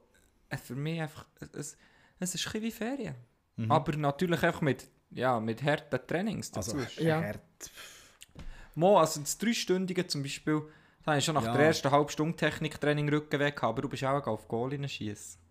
[0.49, 1.77] äh, für mich einfach, es,
[2.19, 3.15] es ist ein bisschen wie Ferien.
[3.57, 3.71] Mhm.
[3.71, 6.78] Aber natürlich auch mit, ja, mit harten Trainings dazu.
[6.78, 7.21] Also, Ja.
[7.21, 7.39] hart.
[8.76, 10.62] Mo, also das Dreistündige zum Beispiel,
[11.04, 11.54] Da habe ich schon nach Ja.
[11.54, 15.41] der ersten halben Stunde Techniktraining Rücken weg, aber du bist auch auf Goal schießen.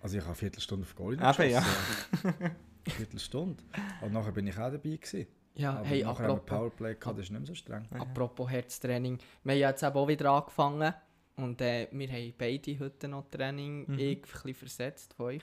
[0.00, 1.30] Also ich habe eine Viertelstunde auf Goal Eben, ja.
[1.60, 2.34] geschossen.
[2.86, 3.62] Eine Viertelstunde.
[4.02, 5.26] Und nachher bin ich auch dabei gewesen.
[5.54, 7.86] Ja, Aber hey, nachher haben wir apropos, Powerplay gehabt, das ist nicht mehr so streng.
[7.98, 9.18] apropos Herztraining.
[9.44, 10.94] Wir haben jetzt eben auch wieder angefangen.
[11.36, 13.98] Und äh, wir haben beide heute noch Training, Mhm.
[13.98, 15.42] ich ein bisschen versetzt von euch.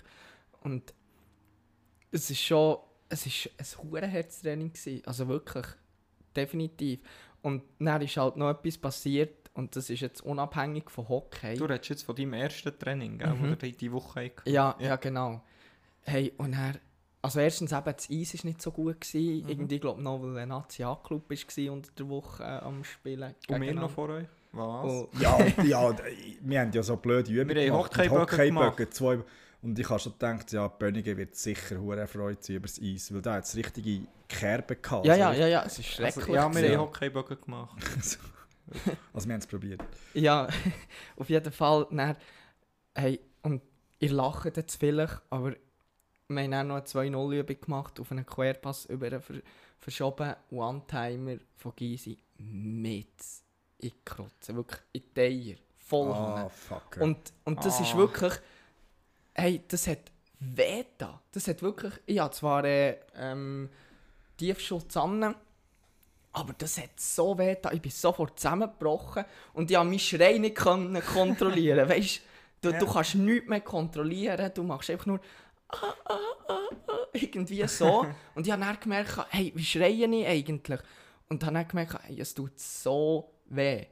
[0.64, 0.94] Und
[2.12, 2.78] es ist schon,
[3.12, 5.02] es ist ein hohes Herztraining gewesen.
[5.06, 5.66] Also wirklich,
[6.36, 7.00] definitiv.
[7.42, 11.56] Und dann ist halt noch etwas passiert und das ist jetzt unabhängig von Hockey.
[11.56, 13.52] Du redest jetzt von deinem ersten Training, gell, Mhm.
[13.52, 14.48] wo du die Woche hattest.
[14.48, 14.88] Ja, Ja.
[14.90, 15.42] ja, genau.
[16.04, 16.76] Hey, und er,
[17.22, 19.02] also erstens eben, das Eis war nicht so gut.
[19.02, 19.44] Gewesen.
[19.44, 19.50] Mhm.
[19.50, 23.24] Irgendwie, glaube noch, weil ein Nazi-Club war unter der Woche äh, am Spielen.
[23.24, 23.82] Und wir gegeneinander.
[23.82, 24.26] noch vor euch?
[24.54, 24.92] Was?
[24.92, 25.96] Oh, Ja, ja,
[26.42, 27.98] wir haben ja so blöde Übungen Wir haben gemacht.
[27.98, 29.20] Hockeyböcke Hockeyböcken, zwei.
[29.62, 33.14] Und ich habe schon gedacht, ja, Bönigen wird sicher hure erfreut sein über das Eis,
[33.14, 35.06] weil da hat es richtige Kerben gehabt.
[35.06, 36.18] ja, also ja, ja, ja, es ist schrecklich.
[36.30, 37.78] Also, ja, wir haben Hockeyböcke gemacht.
[39.14, 39.82] Also wir haben es probiert.
[40.14, 40.48] Ja,
[41.18, 41.88] auf jeden Fall.
[41.92, 42.16] Dann,
[42.96, 43.62] hey, und
[44.00, 45.56] ihr lacht jetzt vielleicht, aber
[46.30, 49.36] wir haben auch noch eine 2-0-Übung gemacht, auf einen Querpass über einen ver
[49.78, 53.08] verschoben One-Timer von Gysi mit
[53.80, 56.98] in die Krotze, wirklich in die Eier, voll Ah, oh, fuck.
[57.02, 57.98] Und, und das ist Ah.
[57.98, 58.34] wirklich,
[59.42, 61.20] hey, das hat weh da.
[61.32, 63.70] Das hat wirklich, ich habe zwar äh, ähm,
[64.38, 65.36] Tiefschutz an,
[66.34, 67.72] aber das hat so weh da.
[67.72, 71.90] Ich bin sofort zusammengebrochen und ich konnte meinen Schrei nicht können kontrollieren.
[71.90, 72.22] weißt
[72.62, 72.80] du, Ja.
[72.80, 75.20] du kannst nichts mehr kontrollieren, du machst einfach nur
[75.70, 78.06] ah, ah, ah, ah, irgendwie so.
[78.36, 80.80] und ich habe dann gemerkt, hey, wie schreie ich eigentlich?
[81.30, 83.86] Und habe dann gemerkt, hey, es tut so weh.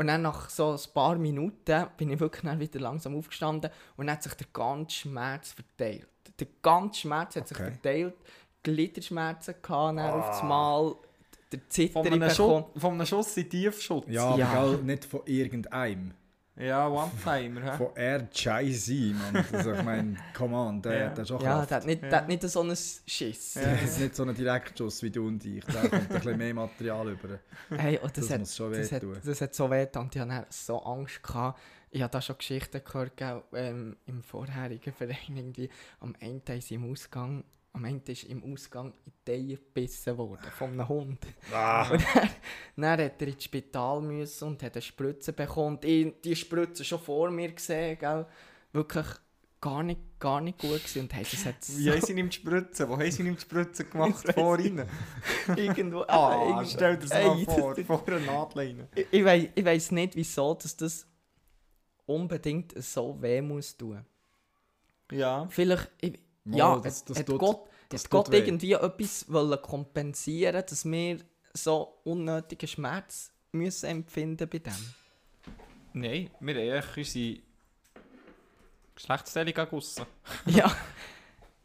[0.00, 4.06] Und dann nach so ein paar Minuten bin ich wirklich dann wieder langsam aufgestanden und
[4.06, 6.08] dann hat sich der ganze Schmerz verteilt.
[6.38, 7.70] Der ganze Schmerz hat sich Okay.
[7.72, 8.14] verteilt.
[8.62, 10.94] Gliederschmerzen gehabt, dann auf das Mal.
[11.52, 12.30] Der Von Zitter einem.
[12.30, 14.04] Schuss, von einem Schuss in Tiefschutz.
[14.08, 14.48] ja, Ja.
[14.52, 16.14] aber nicht von irgendeinem.
[16.60, 17.72] Ja, One-Timer.
[17.72, 17.76] hä?
[17.76, 18.28] Von R.
[18.32, 19.44] Jay-Z, Mann.
[19.52, 21.08] Also ich meine, come on, der, Ja.
[21.08, 23.54] der hat schon Ja, der hat nicht, der hat nicht so einen Schiss.
[23.54, 23.62] Ja.
[23.72, 25.64] Das ist nicht so ein Direktschuss wie du und ich.
[25.64, 27.38] Da kommt ein bisschen mehr Material über.
[27.70, 30.20] Hey, und das, Das hat, muss schon das, hat, das hat so weh und ich
[30.20, 31.22] hatte so Angst.
[31.22, 31.58] Gehabt.
[31.92, 35.68] Ich habe da schon Geschichten gehört, gell, ähm, im vorherigen Verein irgendwie.
[35.98, 40.50] Am Ende ist im Ausgang, am Ende ist im Ausgang in die Eier gebissen worden
[40.58, 41.18] von einem Hund.
[41.24, 42.00] Und dann,
[42.76, 45.78] dann hat er ins Spital müssen und hat eine Spritze bekommen.
[45.84, 48.26] Ich die Spritze schon vor mir gesehen, gell.
[48.72, 49.06] Wirklich
[49.60, 51.02] gar nicht, gar nicht gut gewesen.
[51.02, 52.88] Und hey, das hat Wie so haben sie ihm die Spritze?
[52.88, 54.32] Wo haben sie ihm die Spritze gemacht?
[54.34, 54.88] Vor ihnen?
[55.56, 56.00] irgendwo...
[56.08, 57.76] Ah, irgendwo- stell dir das Ey, mal das- vor.
[57.98, 58.88] Vor einer Nadel.
[58.96, 61.06] Ich, ich, weiss, ich weiss nicht, wieso dass das
[62.06, 64.04] unbedingt so weh muss tun.
[65.12, 65.46] Ja.
[65.50, 68.38] Vielleicht, ich, Mal, ja, das- das hat tut- Gott, das hat Gott tut weh.
[68.38, 71.18] irgendwie etwas wollen kompensieren, dass wir
[71.52, 74.72] so unnötigen Schmerz müssen empfinden bei dem.
[75.92, 77.38] Nein, wir haben echt unsere
[78.94, 80.06] Geschlechtsteilung angegossen.
[80.46, 80.70] ja,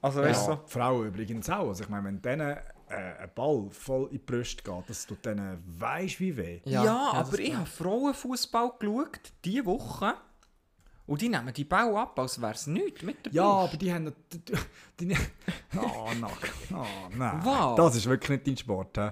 [0.01, 1.67] Also Ja, weißt du, die Frauen übrigens auch.
[1.69, 2.57] Also ich meine, wenn denen
[2.88, 6.61] äh, ein Ball voll in die Brust geht, das tut denen weisst wie weh.
[6.65, 10.13] Ja, Ja, aber das- ich habe Frauenfußball geschaut, diese Woche.
[11.07, 13.69] Und die nehmen die Ball ab, als wäre es nichts mit der Ja, Brust.
[13.69, 14.03] aber die haben...
[14.05, 14.39] noch- Die,
[15.07, 15.15] die,
[15.77, 16.31] oh, nein.
[16.73, 17.39] Oh, nein.
[17.43, 17.75] Was?
[17.75, 18.97] Das ist wirklich nicht dein Sport.
[18.97, 19.09] He?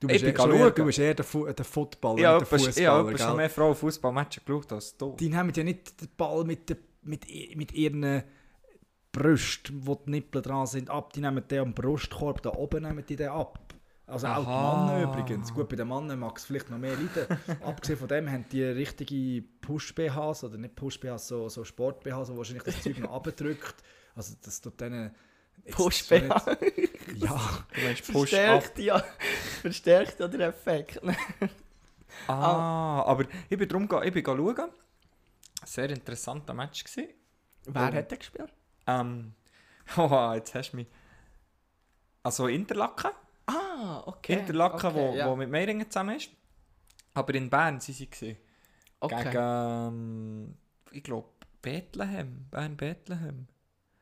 [0.00, 3.16] Du bist, eher, eher, du bist eher der, Fu der Footballer, nicht der Fußballer.
[3.18, 3.34] schon gell?
[3.36, 5.14] mehr Frauenfußballmatches geschaut als du.
[5.18, 7.24] Die nehmen ja nicht den Ball mit, der, mit,
[7.56, 8.24] mit ihren
[9.12, 11.12] Brüsten, wo die Nippel dran sind, ab.
[11.12, 13.58] Die nehmen den am Brustkorb, da oben nehmen die den ab.
[14.12, 14.86] Also auch die Aha.
[14.86, 15.54] Männer übrigens.
[15.54, 17.26] Gut, bei den Männern mag es vielleicht noch mehr leiden.
[17.62, 22.64] Abgesehen von dem haben die richtige Push-BHs, oder nicht Push-BHs, so, so Sport-BHs, wo wahrscheinlich
[22.64, 23.76] das Zeug noch abdrückt.
[24.14, 25.14] Also das tut denen...
[25.64, 26.56] jetzt Push so BH.
[26.60, 27.40] nicht- Ja,
[27.74, 29.02] Du meinst Push verstärkt ja,
[29.62, 31.00] verstärkt ja der Effekt.
[32.26, 34.70] Ah, aber ich bin drum ich bin schauen.
[35.64, 37.08] Sehr interessanter Match gewesen.
[37.64, 38.52] Wer hat den gespielt?
[38.86, 39.34] Ähm,
[39.96, 40.88] oh, jetzt hast du mich.
[42.22, 43.10] Also Interlaken.
[43.82, 44.34] Ah, okay.
[44.34, 45.28] Interlaken, okay, wo, ja.
[45.28, 46.30] wo mit Meiringen zusammen ist.
[47.14, 48.36] Aber in Bern sind sie
[49.00, 49.24] okay.
[49.24, 50.54] Gegen, ähm,
[50.92, 51.28] ich glaube,
[51.60, 52.46] Bethlehem.
[52.50, 53.48] Bern-Bethlehem.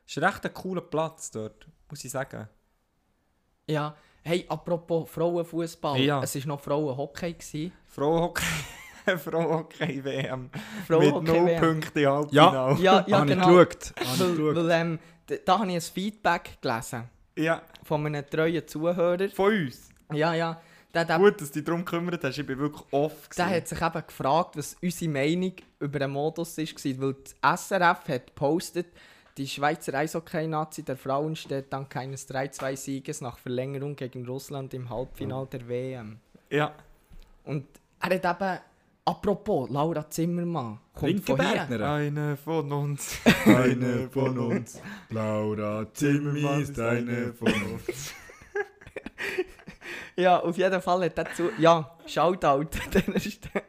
[0.05, 2.47] Ist ein recht ein cooler Platz dort, muss ich sagen.
[3.67, 6.21] Ja, hey, apropos Frauenfußball, Ja.
[6.21, 7.33] es war noch Frauenhockey.
[7.33, 7.71] gewesen.
[7.87, 8.43] Frauenhockey.
[9.17, 10.43] Frauenhockey-WM.
[10.43, 11.59] Mit Frauenhockey 0 WM.
[11.59, 12.77] Punkten im Halbfinale.
[12.81, 13.61] Ja, ja, habe genau.
[13.61, 13.93] ich geschaut.
[14.19, 14.99] Weil, weil, ähm,
[15.43, 17.61] da habe ich ein Feedback gelesen ja.
[17.83, 19.29] von einem treuen Zuhörer.
[19.29, 19.89] Von uns.
[20.13, 20.61] Ja, ja.
[20.93, 22.37] Der, der, Gut, dass du dich darum gekümmert hast.
[22.37, 23.37] Ich bin wirklich oft.
[23.37, 26.65] der hat sich eben gefragt, was unsere Meinung über den Modus war.
[26.65, 28.87] Weil das SRF hat gepostet,
[29.37, 35.47] die Schweizer Eishockey-Nazi der Frauen steht dank eines 3-2-Sieges nach Verlängerung gegen Russland im Halbfinale
[35.47, 36.19] der WM.
[36.49, 36.73] Ja.
[37.45, 37.65] Und
[38.01, 38.59] er hat eben
[39.05, 41.85] apropos, Laura Zimmermann kommt von hier.
[41.85, 43.17] Eine von uns.
[43.45, 44.79] Eine von uns.
[45.09, 48.13] Laura Zimmermann ist eine von uns.
[50.17, 51.49] Ja, auf jeden Fall hat er zu...
[51.57, 53.63] Ja, Shoutout an dieser Stelle.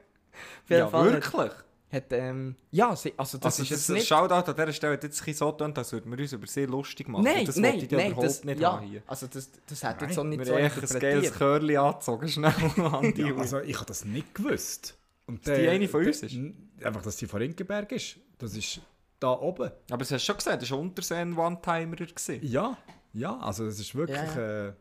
[0.64, 1.53] Auf jeden Ja, Fall wirklich?
[1.92, 4.09] Hat, ähm, ja, sie, also das Also ist jetzt das nicht...
[4.09, 6.64] Shoutout an dieser Stelle hat jetzt ein so getan, als würden wir uns über sie
[6.64, 7.25] lustig machen.
[7.25, 9.03] Nein, das nein, wollte ich ja nein, überhaupt das, nicht ja, haben hier.
[9.07, 10.95] also das, das hat Nein, jetzt auch nicht Wir so haben echt ein geiles
[11.27, 11.35] interpretiert.
[11.35, 12.53] Curly angezogen, schnell
[12.92, 14.99] an die Ja, also ich habe das nicht gewusst.
[15.33, 16.37] Und Dass die eine von uns ist?
[16.85, 18.18] Einfach, dass sie von Rinkenberg ist.
[18.38, 18.81] Das ist
[19.18, 19.71] da oben.
[19.90, 21.97] Aber das hast du schon gesagt, das war Untersee ein One-Timer.
[22.42, 22.77] Ja,
[23.14, 24.73] ja, also es ist wirklich Ja, Äh,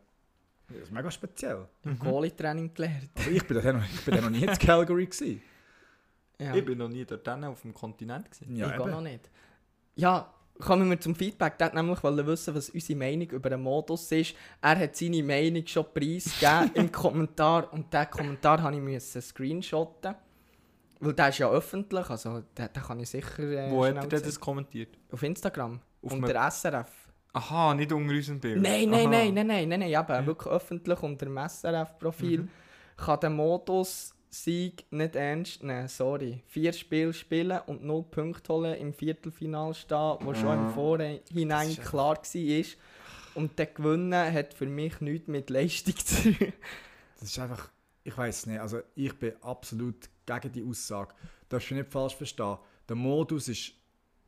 [0.68, 1.68] das ist mega speziell.
[1.84, 3.10] Im Goalie-Training gelernt.
[3.14, 5.42] Aber ich bin da noch, ich bin da noch nie in Calgary gewesen.
[6.38, 6.54] Ja.
[6.54, 8.30] Ich bin noch nie dort auf dem Kontinent.
[8.30, 8.56] Gewesen.
[8.56, 8.90] Ja, ich gehe eben.
[8.90, 9.30] noch nicht.
[9.94, 11.56] Ja, kommen wir zum Feedback.
[11.58, 14.34] Der hat nämlich wollte wissen, was unsere Meinung über den Modus ist.
[14.60, 20.14] Er hat seine Meinung schon preisgegeben im Kommentar und diesen Kommentar habe ich screenshotten.
[21.04, 24.06] Weil der ist ja öffentlich, also den, den kann ich sicher äh, Wo hat er
[24.06, 24.96] denn das kommentiert?
[25.10, 25.80] Auf Instagram.
[26.00, 26.90] Auf unter SRF.
[27.32, 28.62] Aha, nicht unter unserem Bild.
[28.62, 32.46] Nein, nein, nein, nein, nein, nein, nein, eben, wirklich öffentlich unter dem SRF-Profil.
[32.96, 36.44] Kann den Modus Sieg nicht ernst nehmen, sorry.
[36.46, 42.16] Vier Spiele spielen und null Punkte holen im Viertelfinal stehen, wo schon im Vorhinein klar
[42.16, 42.64] war.
[43.34, 46.52] Und der Gewinnen hat für mich nichts mit Leistung zu tun.
[47.18, 47.70] Das ist einfach,
[48.04, 51.14] ich weiß nicht, also ich bin absolut gegen die Aussage.
[51.48, 52.58] Darfst du nicht falsch verstehen.
[52.88, 53.72] Der Modus ist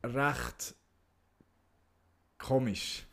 [0.03, 0.75] recht
[2.37, 3.05] komisch.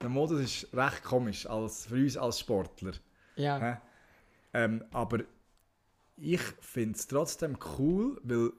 [0.00, 2.92] Der Modus ist recht komisch als, für uns als Sportler.
[3.36, 3.82] Ja?
[4.52, 5.20] Ähm, aber
[6.16, 8.52] ich finde es trotzdem cool, weil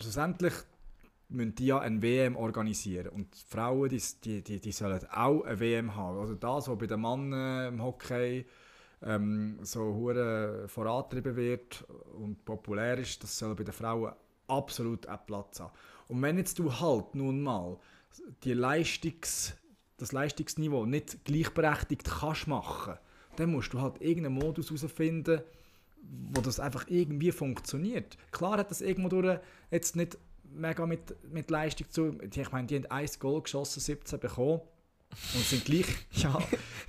[0.00, 0.54] schlussendlich
[1.28, 3.08] müssen die ja eine WM organisieren.
[3.08, 6.18] Und die Frauen, die, die, die, die sollen auch eine WM haben.
[6.18, 8.46] Also das, was bei den Männern im Hockey
[9.04, 11.84] ähm, so hure vorangetrieben wird
[12.14, 14.12] und populär ist, das soll bei den Frauen
[14.48, 15.72] absolut einen Platz haben.
[16.08, 17.78] Und wenn jetzt du halt nun mal
[18.44, 19.54] die Leistungs,
[19.96, 22.94] das Leistungsniveau nicht gleichberechtigt kannst machen,
[23.36, 25.40] dann musst du halt irgendeinen Modus herausfinden,
[26.02, 28.18] wo das einfach irgendwie funktioniert.
[28.30, 29.38] Klar hat das irgendwo durch
[29.70, 32.18] jetzt nicht mega mit, mit Leistung zu.
[32.20, 34.60] Ich meine, die haben ein Goal geschossen, 17 bekommen.
[35.34, 35.86] Und sind gleich.
[36.12, 36.38] Ja,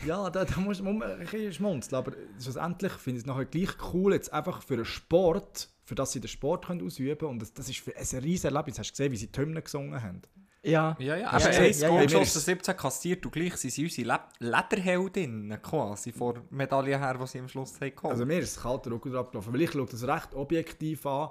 [0.06, 1.98] ja da, da muss, muss man ein bisschen schmunzeln.
[1.98, 6.12] Aber schlussendlich finde ich es nachher gleich cool, jetzt einfach für einen Sport, für das
[6.12, 7.32] sie den Sport können ausüben können.
[7.32, 8.80] Und das, das ist für ein riesen Erlebnis.
[8.80, 10.22] Hast du gesehen, wie sie die Hymne gesungen haben?
[10.64, 10.96] ja.
[11.00, 11.18] Ja, ja.
[11.18, 12.06] Ja, Aber ja, ja, Goal ja.
[12.06, 17.18] geschossen, 17 kassiert und gleich sind sie unsere Le Lederheldinnen quasi vor der Medaille her,
[17.20, 18.12] die sie am Schluss haben geholt.
[18.12, 21.30] Also mir ist das kalte Rücken abgelaufen, weil ich schaue das recht objektiv an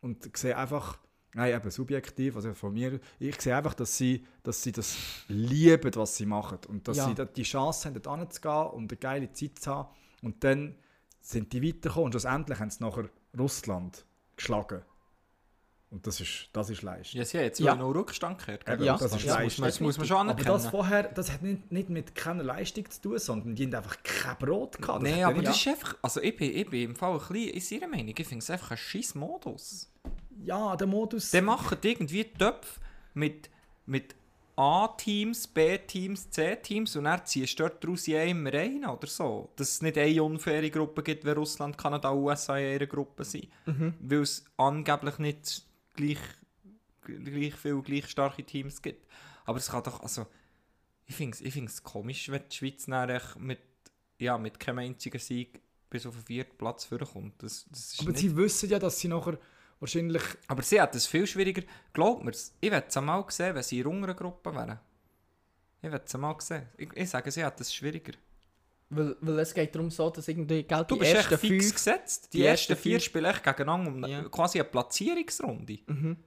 [0.00, 0.98] und sehe einfach,
[1.34, 4.96] nein, eben subjektiv, also von mir, ich sehe einfach, dass sie, dass sie das
[5.28, 7.06] lieben, was sie machen und dass Ja.
[7.14, 9.88] sie die Chance haben, dort hinzugehen und eine geile Zeit zu haben
[10.22, 10.74] und dann
[11.20, 14.04] sind die weitergekommen und schlussendlich haben sie nachher Russland
[14.36, 14.82] geschlagen.
[15.92, 17.18] Und das ist, das ist Leistung.
[17.18, 17.74] ja, sie haben jetzt Ja.
[17.74, 18.68] noch Rückstand gehört.
[18.68, 19.64] Eben, Ja, das ist ja, Leistung.
[19.64, 20.52] Das muss man schon Aber anerkennen.
[20.52, 23.96] das vorher, das hat nicht, nicht mit keiner Leistung zu tun, sondern die haben einfach
[24.04, 25.02] kein Brot gehabt.
[25.02, 25.96] Nein, aber das ist einfach...
[26.00, 28.14] Also ich bin, ich bin im Fall ein bisschen in seiner Meinung.
[28.16, 29.90] Ich finde es einfach ein scheiß Modus.
[30.44, 31.30] Ja, der Modus...
[31.30, 32.80] Der macht irgendwie Töpfe
[33.14, 33.50] mit,
[33.86, 34.14] mit
[34.56, 39.50] A-Teams, B-Teams, C-Teams und dann ziehst du dort daraus in einem rein oder so.
[39.56, 43.48] Dass es nicht eine unfaire Gruppe gibt, wenn Russland, Kanada USA in einer Gruppe sind.
[44.00, 46.18] Weil es angeblich nicht gleich,
[47.02, 49.06] gleich viele gleich starke Teams gibt.
[49.44, 50.26] Aber es kann doch, also...
[51.06, 53.58] Ich finde es ich find's komisch, wenn die Schweiz echt mit,
[54.20, 57.42] ja, mit keinem einzigen Sieg bis auf den vierten Platz vorkommt.
[57.42, 59.36] Das, das ist aber nicht sie wissen ja, dass sie nachher
[59.80, 60.22] wahrscheinlich...
[60.46, 61.62] aber sie hat es viel schwieriger.
[61.92, 64.78] Glaubt mir, ich hätte es einmal gesehen, wenn sie in einer Gruppe wären.
[65.82, 66.68] Ich hätte es einmal gesehen.
[66.76, 68.12] Ich, ich sage, sie hat es schwieriger.
[68.92, 71.72] Weil, weil es geht darum so, dass irgendwie Geld Du die bist echt fix fünf...
[71.74, 72.32] gesetzt.
[72.32, 74.22] Die, die ersten ersten vier spielen echt gegeneinander um Ja.
[74.24, 75.78] quasi eine Platzierungsrunde.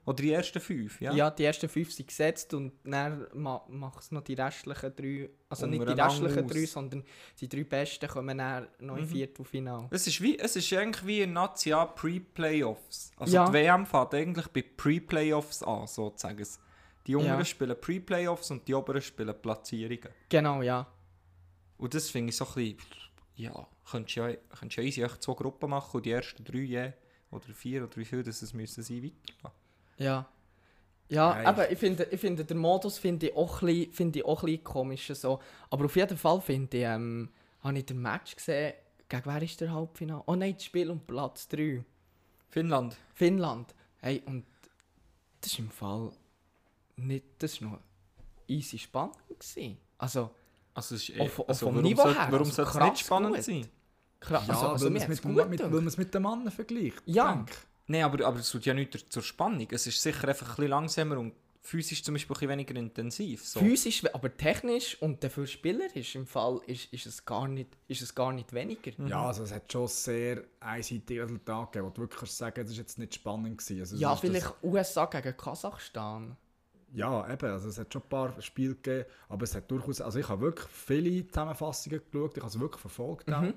[0.06, 1.12] Oder die ersten fünf, ja?
[1.12, 1.30] Ja.
[1.30, 5.66] die ersten fünf sind gesetzt und dann ma macht es noch die restlichen drei, also
[5.66, 6.50] nicht die restlichen aus.
[6.50, 7.04] drei, sondern
[7.38, 9.88] die drei Besten kommen dann noch im Viertelfinale.
[9.90, 13.12] Es ist, wie, es ist eigentlich wie in Nazia Pre-Playoffs.
[13.16, 13.46] Also Ja.
[13.46, 16.46] die WM fängt eigentlich bei Pre-Playoffs an, sozusagen.
[17.06, 17.44] Die unteren Ja.
[17.44, 20.08] spielen Pre-Playoffs und die oberen spielen Platzierungen.
[20.30, 20.86] Genau, ja.
[21.84, 22.78] Und das finde ich so ein bisschen,
[23.36, 26.60] ja, könntest du ja, könntest ja easy echt zwei Gruppen machen und die ersten drei
[26.60, 26.92] je,
[27.30, 29.52] oder vier oder wie viel das es müssen sein, weitergehen.
[29.98, 30.26] Ja.
[31.10, 31.46] Ja, Nein.
[31.46, 34.46] aber ich finde, ich finde, den Modus finde ich auch ein bisschen, ich auch ein
[34.46, 35.08] bisschen komisch.
[35.08, 35.40] So.
[35.68, 37.28] Aber auf jeden Fall finde ich, ähm,
[37.60, 38.72] habe ich den Match gesehen,
[39.06, 40.22] gegen wer ist der Halbfinale?
[40.24, 41.84] Oh nein, das Spiel um Platz 3.
[42.48, 42.96] Finnland.
[43.12, 43.74] Finnland.
[44.00, 44.46] Hey, und
[45.42, 46.12] das ist im Fall
[46.96, 47.78] nicht, das ist noch
[48.48, 49.76] easy spannend gewesen.
[49.98, 50.30] Also,
[50.74, 52.74] Also, es ist Auch vom- also vom warum Niveau soll- her, Warum also soll es
[52.90, 53.44] nicht spannend gut.
[53.44, 53.66] sein?
[54.20, 54.46] krass.
[54.48, 55.24] Ja, also, also weil man es mit,
[55.70, 57.02] mit, es mit den Männern vergleicht.
[57.06, 57.44] Ja.
[57.86, 59.66] Nein, aber, aber es tut ja nichts zur Spannung.
[59.70, 63.44] Es ist sicher einfach ein bisschen langsamer und physisch zum Beispiel ein bisschen weniger intensiv.
[63.46, 63.60] So.
[63.60, 68.14] Physisch, aber technisch und dafür spielerisch im Fall ist, ist, es, gar nicht, ist es
[68.14, 68.90] gar nicht weniger.
[69.06, 72.78] Ja, also es hat schon sehr einseitige Resultate gegeben, wo du wirklich sagen das ist
[72.78, 73.80] jetzt nicht spannend gewesen.
[73.80, 76.36] Also es Ja, vielleicht Das, USA gegen Kasachstan.
[76.94, 80.18] Ja, eben, also es hat schon ein paar Spiele gegeben, aber es hat durchaus, also
[80.18, 83.52] ich habe wirklich viele Zusammenfassungen geschaut, ich habe es wirklich verfolgt auch.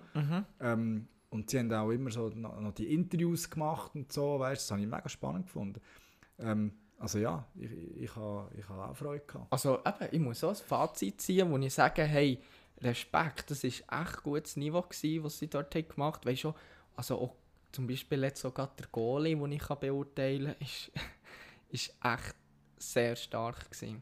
[0.60, 4.72] Ähm, und sie haben auch immer so noch, die Interviews gemacht und so, weißt das
[4.72, 5.82] habe ich mega spannend gefunden.
[6.40, 9.52] Ähm, also ja, ich, ich, habe, ich habe auch Freude gehabt.
[9.52, 12.42] Also eben, ich muss auch ein Fazit ziehen, wo ich sage, hey,
[12.82, 16.32] Respekt, das war echt gutes Niveau, gewesen, was sie dort haben gemacht haben.
[16.32, 16.54] Weißt du,
[16.96, 17.36] also auch
[17.72, 20.92] zum Beispiel jetzt sogar der Goalie, den ich beurteilen kann, ist,
[21.70, 22.36] ist echt
[22.78, 24.01] sehr stark gewesen.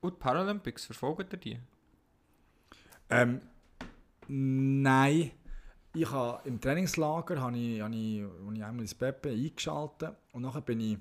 [0.00, 1.60] Und die Paralympics, verfolgt ihr die?
[3.10, 3.40] Ähm,
[4.28, 5.30] nein,
[5.94, 10.42] ich habe im Trainingslager habe ich, habe ich, als ich einmal ins Pepe eingeschaltet und
[10.42, 10.98] nachher bin ich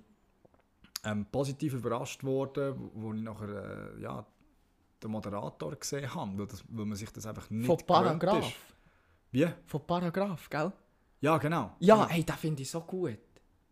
[1.03, 4.25] ähm, positiv überrascht worden, wo wo ich nachher äh, ja,
[5.01, 8.47] den Moderator gesehen habe, weil, das, weil man sich das einfach nicht Von Paragraph.
[8.47, 8.55] ist.
[9.31, 9.47] Wie?
[9.65, 10.71] Von Paragraph, gell?
[11.19, 11.75] Ja, genau.
[11.79, 13.17] Ja, hey, das finde ich so gut.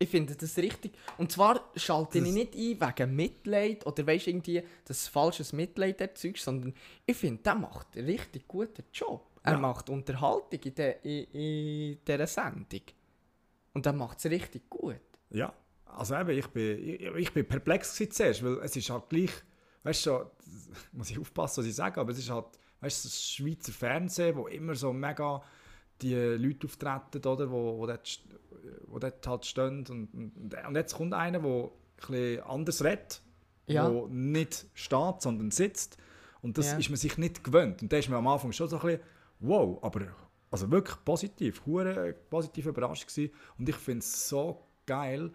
[0.02, 0.92] Ich finde das richtig.
[1.18, 6.00] Und zwar schalte Das- ich nicht ein wegen Mitleid oder weißt irgendwie, dass falsches Mitleid
[6.00, 6.74] erzeugst, sondern
[7.06, 9.28] ich finde, der macht einen richtig guten Job.
[9.44, 9.58] Er Ja.
[9.58, 12.80] macht Unterhaltung in, der, in, in dieser Sendung.
[13.74, 15.00] Und er macht es richtig gut.
[15.30, 15.52] Ja,
[15.86, 19.30] also eben, ich bin, ich, ich bin perplex zuerst, weil es ist halt gleich,
[19.84, 20.30] weißt du,
[20.92, 22.46] muss ich aufpassen, was ich sage, aber es ist halt,
[22.80, 25.42] weißt du, das Schweizer Fernsehen, wo immer so mega
[26.02, 28.20] die Leute auftreten, oder, wo, wo, dort,
[28.86, 33.22] wo dort halt stehen und, und, und jetzt kommt einer, der ein bisschen anders redet,
[33.66, 33.88] Ja.
[33.88, 35.96] der nicht steht, sondern sitzt
[36.42, 36.78] und das Ja.
[36.78, 39.02] ist man sich nicht gewöhnt und da ist man am Anfang schon so ein bisschen,
[39.40, 40.06] wow, aber
[40.50, 43.32] also wirklich positiv, hure positiv überrascht gewesen.
[43.58, 45.32] und ich finde es so geil,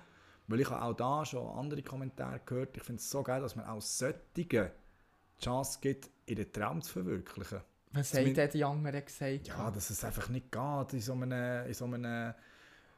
[0.47, 3.65] weil ich auch da schon andere Kommentare gehört, ich finde es so geil, dass man
[3.65, 4.47] auch solche die
[5.41, 7.61] Chance gibt, ihren Traum zu verwirklichen.
[7.94, 9.48] Was Zumindest- hat der die anderen gesagt?
[9.48, 12.34] Ja, dass es einfach nicht geht in so einem, in so einem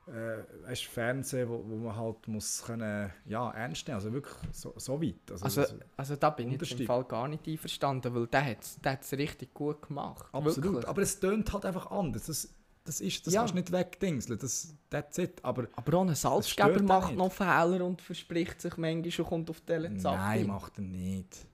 [0.07, 5.01] äh, Fernsehen, wo, wo man halt muss können, ja, ernst nehmen, also wirklich so, so
[5.01, 5.15] weit.
[5.31, 9.13] Also, Also, also da bin ich im Fall gar nicht einverstanden, weil der hat es
[9.13, 10.25] richtig gut gemacht.
[10.31, 10.87] Absolut, Wirklich.
[10.87, 12.25] aber es tönt halt einfach anders.
[12.25, 12.49] Das,
[12.83, 13.41] das ist, das Ja.
[13.41, 15.45] kannst du nicht wegdingseln, das, that's it.
[15.45, 19.61] Aber Aber auch ein Salzgeber macht noch Fehler und verspricht sich manchmal und kommt auf
[19.61, 21.45] die nein, macht er nicht.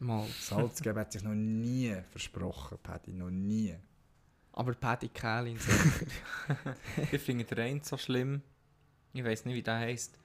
[0.00, 0.26] Mal.
[0.40, 3.74] Salzgeber hat sich noch nie versprochen, Paddy, noch nie.
[4.52, 6.06] Aber Paddy Kählin sicher.
[7.12, 8.42] Ich finde den einen so schlimm.
[9.12, 10.18] Ich weiß nicht, wie der heisst.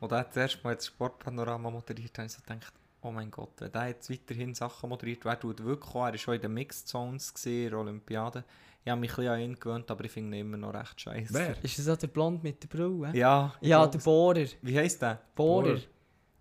[0.00, 2.72] Wo der das erste Mal das Sportpanorama moderiert hat, so gedacht,
[3.02, 6.06] oh mein Gott, wenn der jetzt weiterhin Sachen moderiert, wer tut wirklich auch?
[6.06, 8.44] Er war schon in den Mixed Zones, gewesen, in der Olympiade.
[8.82, 11.00] Ich habe mich ein bisschen an ihn gewöhnt, aber ich finde ihn immer noch recht
[11.00, 11.34] scheiße.
[11.34, 11.62] Wer?
[11.64, 13.12] ist das auch der Blond mit der Brille?
[13.14, 14.46] Ja, Ja, glaub, der Bohrer.
[14.62, 15.20] Wie heisst der?
[15.34, 15.74] Bohrer.
[15.74, 15.80] Bohrer.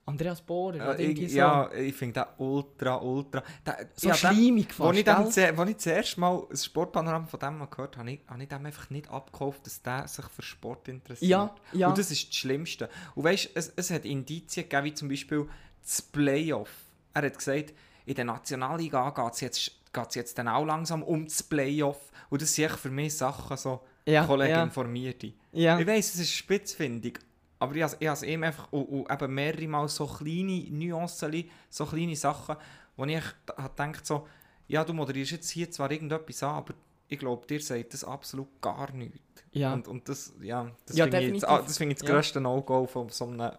[0.09, 0.75] Andreas Bohrer.
[0.77, 1.37] Ja, oder irgendwie so.
[1.37, 3.43] ja, ich finde den ultra, ultra.
[3.65, 5.29] Der, so ja, schleimig fast, ich, dem, gell?
[5.31, 8.19] ze- als ich das erste Mal das Sportpanorama von dem mal gehört habe, habe ich,
[8.27, 11.29] habe ich dem einfach nicht abgekauft, dass der sich für Sport interessiert.
[11.29, 11.87] Ja, ja.
[11.89, 12.89] Und das ist das Schlimmste.
[13.15, 15.47] Und weißt es, es hat Indizien gegeben, wie zum Beispiel
[15.81, 16.69] das Playoff.
[17.13, 17.73] Er hat gesagt,
[18.05, 21.99] in der Nationalliga geht es jetzt, geht's jetzt dann auch langsam um das Playoff.
[22.29, 24.63] Und das sind für mich Sachen so, Ja, Kollegen ja.
[24.63, 25.33] informiert dich.
[25.51, 25.79] Ja.
[25.79, 27.19] Ich weiss, es ist spitzfindig,
[27.59, 31.85] aber ich habe es ihm einfach und, und eben mehrere Mal so kleine Nuancen, so
[31.85, 32.55] kleine Sachen,
[32.95, 34.27] wo ich gedacht so,
[34.67, 36.73] ja, du moderierst jetzt hier zwar irgendetwas an, aber
[37.07, 39.19] ich glaube, dir sagt das absolut gar nichts.
[39.51, 39.73] Ja.
[39.73, 42.15] Und, und das, ja, das Ja, finde ich, jetzt- ah, das, finde ich das Ja.
[42.15, 43.51] grösste No-Go von so einem,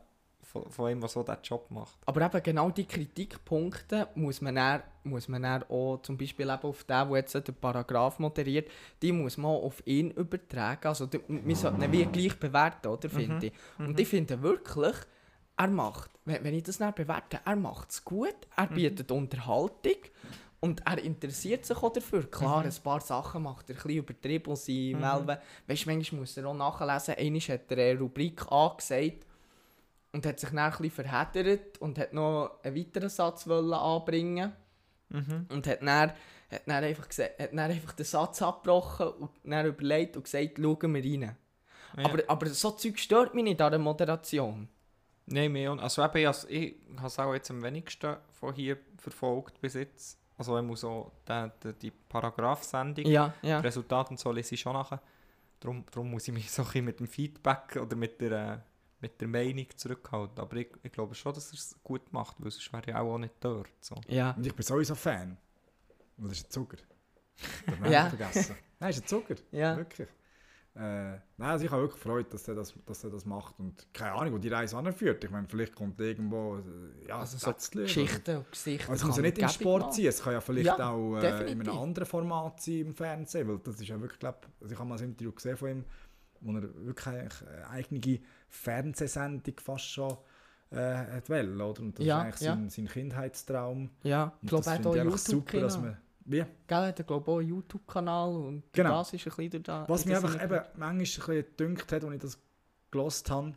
[0.51, 1.97] von, von der so diesen Job macht.
[2.07, 6.63] Aber eben genau die Kritikpunkte muss man dann, muss man dann auch zum Beispiel eben
[6.63, 8.69] auf den, der jetzt den Paragraph moderiert,
[9.01, 10.89] die muss man auch auf ihn übertragen.
[10.89, 13.53] Also die, wir sollten ihn wie gleich bewerten, oder, finde ich.
[13.79, 14.97] Und ich finde wirklich,
[15.57, 19.99] er macht, wenn, wenn ich das dann bewerte, er macht es gut, er bietet Unterhaltung
[20.59, 22.29] und er interessiert sich auch dafür.
[22.29, 25.39] Klar, ein paar Sachen macht er ein bisschen übertrieben und sie melden.
[25.67, 27.15] Weißt du, manchmal muss er auch nachlesen.
[27.15, 29.27] Einmal hat er eine Rubrik angesagt,
[30.13, 34.53] und hat sich dann ein verheddert und hat noch einen weiteren Satz wollen anbringen
[35.49, 36.15] und hat dann, hat
[36.67, 40.95] dann, einfach, gesa- hat dann einfach den Satz abgebrochen und dann überlegt und gesagt, schauen
[40.95, 41.37] wir rein.
[41.97, 44.69] Aber, aber so Zeug stört mich nicht an der Moderation.
[45.27, 48.79] Nein, und- Also eben, ich has- ich habe es auch jetzt am wenigsten von hier
[48.99, 50.19] verfolgt bis jetzt.
[50.39, 53.05] Also ich muss so die, die, die Paragraph-Sendung.
[53.07, 53.61] Ja, ja.
[53.61, 55.01] Die Resultate und so lese ich schon nachher.
[55.61, 58.59] Darum, darum muss ich mich so ein mit dem Feedback oder mit der, äh,
[59.01, 60.39] mit der Meinung zurückhalten.
[60.39, 63.15] Aber ich, ich glaube schon, dass er es gut macht, weil sonst wäre ich auch,
[63.15, 63.69] auch nicht dort.
[63.81, 63.97] So.
[64.09, 64.33] ja.
[64.33, 65.37] Und ich bin sowieso Fan.
[66.17, 66.77] Weil das ist ein Zucker.
[67.67, 68.09] Namen Ja.
[68.11, 68.57] vergessen.
[68.79, 69.35] Nein, ist ein Zucker.
[69.53, 69.77] Ja.
[69.77, 70.09] Wirklich.
[70.77, 70.81] Äh,
[71.13, 73.59] nein, also ich habe wirklich Freude, dass er das, dass er das macht.
[73.59, 75.25] Und keine Ahnung, wo die Reise anführt.
[75.25, 77.83] Ich meine, vielleicht kommt irgendwo äh, ja, Also ein so Plätzchen oder-
[78.13, 78.91] Geschichten und Gesichter.
[78.91, 81.17] Also es muss ja nicht im Sport gäbig sein, es kann ja vielleicht Ja, auch
[81.17, 84.73] äh, in einem anderen Format sein im Fernsehen, weil das ist ja wirklich, glaub, also
[84.73, 85.85] ich habe mal ein Interview gesehen von ihm,
[86.41, 88.01] wo er wirklich eigentlich eine eigene
[88.51, 90.17] Fernsehsendung fast schon
[90.71, 91.81] äh, hat wollen, oder?
[91.81, 92.55] Und das Ja, ist eigentlich ja.
[92.55, 93.91] sein, sein Kindheitstraum.
[94.03, 95.97] Ja, ich glaube, das er hat auch einfach super, dass man...
[96.27, 96.37] Wie?
[96.37, 98.99] Gell, er hat glaube auch einen YouTube-Kanal und Genau.
[98.99, 99.85] das ist ein bisschen da.
[99.89, 102.39] Was das einfach eben manchmal ein bisschen gedünkt hat, als ich das
[102.91, 103.55] gelost habe,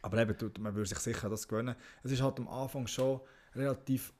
[0.00, 3.20] aber eben, man würde sich sicher das gewöhnen, es ist halt am Anfang schon
[3.54, 4.12] relativ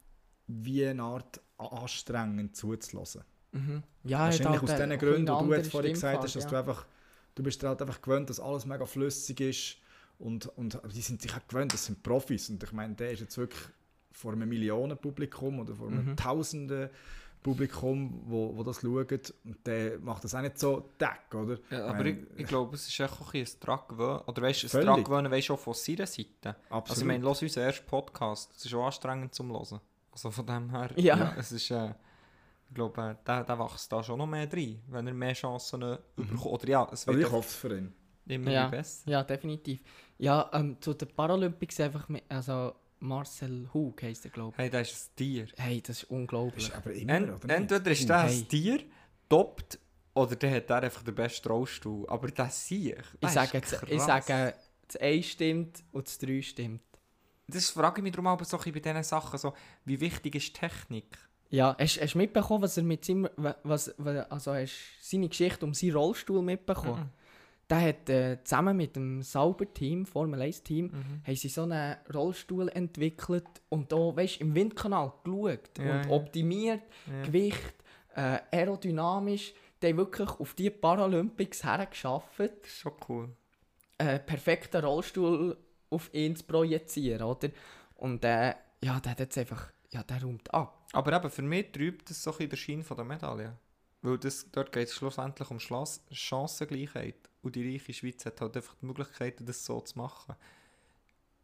[0.46, 3.22] wie eine Art anstrengend zuzulassen.
[3.52, 3.82] Mhm.
[4.04, 6.56] Ja, er Wahrscheinlich halt aus den Gründen, die du jetzt vorhin gesagt hast, dass du
[6.56, 6.86] einfach,
[7.34, 9.76] du bist halt einfach gewöhnt, dass alles mega flüssig ist
[10.18, 13.20] und, und die sind sich auch gewöhnt, das sind Profis und ich meine, der ist
[13.20, 13.62] jetzt wirklich
[14.12, 16.16] vor einem Millionenpublikum oder vor einem Mhm.
[16.16, 16.90] Tausenden
[17.42, 21.58] Publikum, wo, wo das schaut und der macht das auch nicht so deck, oder?
[21.70, 24.20] Ja, Ich aber ich, meine, ich glaube, es ist auch ein bisschen ein dran gewöhnen.
[24.26, 26.56] Oder weißt du, ein gewöhnen, weißt du, auch von seiner Seite.
[26.70, 26.90] Absolut.
[26.90, 29.80] Also ich meine, los unseren ersten Podcast, das ist auch anstrengend zum Hören.
[30.12, 31.34] Also von dem her, Ja.
[31.36, 31.88] es ist, äh,
[32.68, 35.82] ich glaube, äh, der, der wächst da schon noch mehr rein, wenn er mehr Chancen
[35.82, 36.46] äh, bekommt.
[36.46, 37.12] Oder ja, es Mhm.
[37.14, 37.92] wird ich hoffe es für ihn.
[38.26, 38.68] Immer Ja.
[38.68, 39.10] besser.
[39.10, 39.80] Ja, definitiv.
[40.18, 44.92] Ja, ähm, zu den Paralympics einfach mit, also Marcel Hug heisst er, glaube Hey, das
[44.92, 45.46] ist ein Tier.
[45.56, 46.68] Hey, das ist unglaublich.
[46.68, 47.72] Ist aber immer, Ent, oder nicht?
[47.72, 48.38] entweder ist hey.
[48.42, 48.80] ein Tier,
[49.28, 49.78] toppt,
[50.14, 52.08] oder der hat der einfach den besten Rollstuhl.
[52.08, 52.98] Aber das sehe ich.
[53.14, 54.54] ich das sage, ich sage,
[54.86, 56.82] das 1 stimmt und das 3 stimmt.
[57.48, 59.52] Das frage ich mich darum aber so bei diesen Sachen, so,
[59.84, 61.18] wie wichtig ist Technik?
[61.50, 65.04] Ja, hast, hast du mitbekommen, was er mit seinem, wa- was, wa- also hast du
[65.06, 67.00] seine Geschichte um seinen Rollstuhl mitbekommen?
[67.04, 67.21] Mhm.
[67.70, 71.22] Der hat äh, zusammen mit dem Sauber-Team, Formel 1-Team, Mhm.
[71.26, 76.10] haben sie so einen Rollstuhl entwickelt und da, weißt im Windkanal geschaut Ja, und ja.
[76.10, 77.22] optimiert, Ja.
[77.22, 77.74] Gewicht,
[78.14, 79.54] äh, aerodynamisch.
[79.82, 83.28] Die haben wirklich auf die Paralympics hergeschafft, schon cool.
[83.98, 85.56] einen perfekten Rollstuhl
[85.90, 87.48] auf ihn zu projizieren, oder?
[87.96, 90.86] Und äh, ja, der hat jetzt einfach, ja, der räumt ab.
[90.92, 93.56] Aber eben, für mich trübt das so ein bisschen den Schein von der Medaille.
[94.02, 97.14] Weil das, dort geht es schlussendlich um Schloss Chancengleichheit.
[97.42, 100.34] Und die reiche Schweiz hat halt einfach die Möglichkeit, das so zu machen.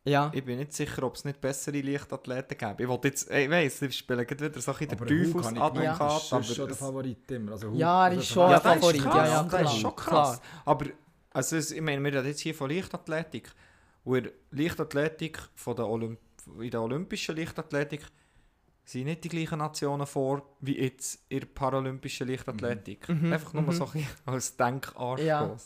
[0.04, 2.82] Ja, Ich bin nicht sicher, ob es nicht bessere Leichtathleten gäbe.
[2.82, 6.48] Ich wollte jetzt, ich weiss, ich spiele gerade wieder so ein bisschen gemeint, Teufelsadvokat, das
[6.48, 7.52] ist schon der Favorit immer.
[7.52, 10.40] Also Ja, er also ist schon Ja, das Favorit, ja, ja, das ist schon krass.
[10.64, 10.86] Aber
[11.30, 13.52] also, ich meine, wir reden jetzt hier von Leichtathletik.
[14.04, 16.18] Und in der Leichtathletik, von der Olymp
[16.58, 18.06] in der olympischen Leichtathletik,
[18.84, 23.06] sind nicht die gleichen Nationen vor wie jetzt in der paralympischen Leichtathletik.
[23.08, 23.72] Mhm, Einfach nur mhm.
[23.72, 25.20] so ein bisschen als Denkanstoß.
[25.20, 25.56] Ja.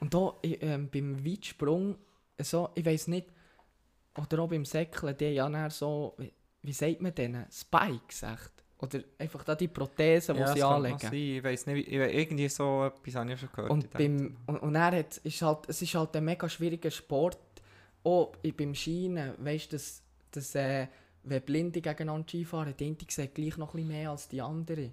[0.00, 1.96] Und da ähm, beim Weitsprung,
[2.40, 3.26] so, ich weiß nicht,
[4.18, 6.32] oder auch beim Säckeln, die ja so, wie,
[6.62, 8.52] wie sagt man denen, Spikes echt?
[8.78, 10.98] Oder einfach da die Prothesen, die Ja, sie anlegen.
[10.98, 11.12] sein.
[11.12, 13.70] Ich weiß nicht, ich irgendwie so etwas habe ich schon gehört.
[13.70, 17.38] Und, beim, und, und er hat, ist halt, es ist halt ein mega schwieriger Sport.
[18.02, 20.86] Auch beim Schienen, weißt du, dass, dass äh,
[21.24, 24.40] wenn Blinde gegeneinander Ski fahren, die eine sieht gleich noch ein bisschen mehr als die
[24.40, 24.90] andere.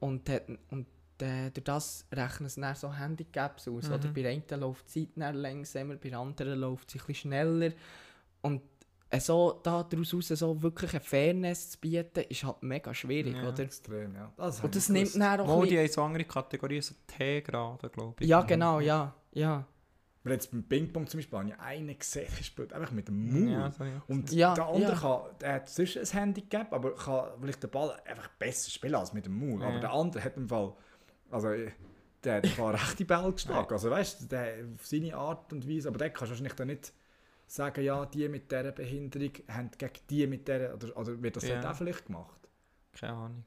[0.00, 0.86] Und, hat- und
[1.22, 3.88] äh, durch das rechnen sie dann so Handicaps aus.
[3.90, 7.30] Oder bei der einen läuft die Zeit langsamer, bei der anderen läuft sie ein bisschen
[7.30, 7.72] schneller.
[8.42, 8.62] Und
[9.10, 13.48] äh, so daraus raus so wirklich eine Fairness zu bieten, ist halt mega schwierig, Ja.
[13.48, 13.60] oder?
[13.60, 14.32] Extrem, ja.
[14.36, 15.78] Das Und das nimmt dann auch bisschen...
[15.78, 18.28] haben so andere Kategorien, so T-Grade, glaube ich.
[18.28, 19.66] Ja, genau, ja, ja.
[20.24, 23.30] Aber jetzt beim Ping-Pong zum Beispiel habe ich einen gesehen, der spielt einfach mit dem
[23.30, 23.52] Maul.
[23.52, 24.02] Ja, so, ja.
[24.08, 24.98] Und Ja, der andere ja.
[24.98, 29.12] kann, der hat sonst ein Handicap, aber kann vielleicht den Ball einfach besser spielen als
[29.12, 29.60] mit dem Maul.
[29.60, 29.68] Ja.
[29.68, 30.72] Aber der andere hat im Fall,
[31.34, 31.70] also äh,
[32.22, 33.72] der hat ein paar rechte Bälle geschlagen.
[33.72, 36.68] Also weißt du, der auf seine Art und Weise, aber der kannst du wahrscheinlich dann
[36.68, 36.92] nicht
[37.46, 41.46] sagen, ja, die mit dieser Behinderung haben gegen die mit dieser, oder, oder wird das
[41.46, 41.70] Ja.
[41.70, 42.40] auch vielleicht gemacht?
[42.98, 43.44] Keine Ahnung.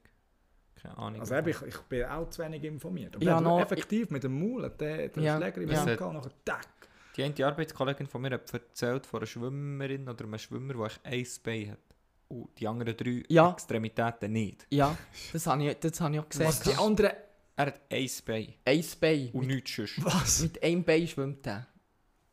[0.80, 1.20] Keine Ahnung.
[1.20, 3.16] Also eben, ich, ich bin auch zu wenig informiert.
[3.16, 5.84] Aber Ja, noch- effektiv mit dem Maul, der, der Ja, Schläger im ja.
[5.84, 6.68] Maul gehabt, nachher tack.
[7.16, 11.26] Die eine Arbeitskollegin von mir hat erzählt von einer Schwimmerin oder einem Schwimmer, der ein
[11.42, 11.78] Bein hat.
[12.28, 13.50] Und die anderen drei Ja.
[13.50, 14.66] Extremitäten nicht.
[14.70, 14.96] Ja,
[15.32, 16.46] das habe ich, das habe ich auch gesehen.
[16.46, 17.10] Was die anderen...
[17.58, 19.30] Er hat ein Bein Ein Bein.
[19.32, 20.04] und nichts sonst.
[20.04, 20.40] Was?
[20.40, 21.66] mit einem Bein schwimmt er.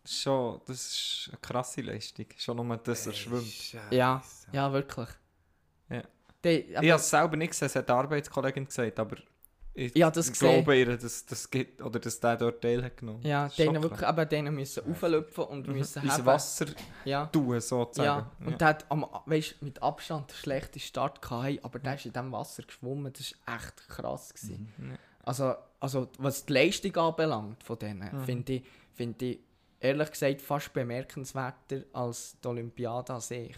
[0.04, 2.28] Das ist Schon, das ist eine krasse Leistung.
[2.38, 3.74] Schon nur, dass er schwimmt.
[3.90, 4.22] Ja,
[4.52, 5.10] ja, wirklich.
[5.90, 6.04] Ja.
[6.44, 9.18] Die, Ich habe es selber nicht gesehen, das hat die Arbeitskollegin gesagt, aber
[9.74, 13.22] ich Ja, das glaube ihr, dass das gibt, oder dass der dort teil hat genommen.
[13.24, 15.74] ja, denen wirklich, aber denen müssen auflöpfen und Mhm.
[15.74, 16.26] müssen heben.
[16.26, 16.68] Wasser
[17.04, 18.30] Ja, tun, sozusagen.
[18.40, 18.48] ja.
[18.48, 22.14] Und der hat am, weißt, mit Abstand den schlechtesten Start gehabt, aber der ist in
[22.14, 24.34] diesem Wasser geschwommen, das war echt krass.
[24.36, 24.72] Gewesen.
[24.78, 24.98] Mhm.
[25.26, 28.24] Also, also, was die Leistung anbelangt von denen, Mhm.
[28.26, 28.64] finde ich,
[28.94, 29.40] find ich
[29.80, 33.56] ehrlich gesagt fast bemerkenswerter als die Olympiade an sich.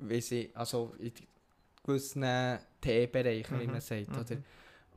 [0.00, 1.12] Weil sie, also in
[1.82, 3.72] gewissen T-Bereichen, wie Mhm.
[3.72, 4.18] man sagt, Mhm.
[4.20, 4.36] oder?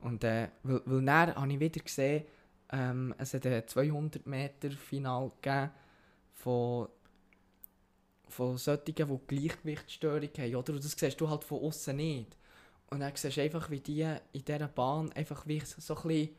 [0.02, 2.24] Und äh, weil, weil dann habe ich wieder gesehen,
[2.70, 5.70] ähm, es hat ein 200 Meter Final gegeben
[6.34, 6.88] von,
[8.28, 10.72] von solchen, die Gleichgewichtsstörung haben, oder?
[10.74, 12.36] Und das siehst du halt von außen nicht.
[12.90, 16.30] Und dann siehst du einfach, wie die in dieser Bahn einfach wie so ein bisschen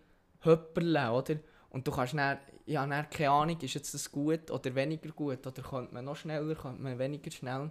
[0.42, 1.36] höpperle, oder?
[1.70, 5.46] Und du kannst dann, ja, dann keine Ahnung, ist jetzt das gut oder weniger gut,
[5.46, 7.70] oder könnte man noch schneller, könnte man weniger schnell.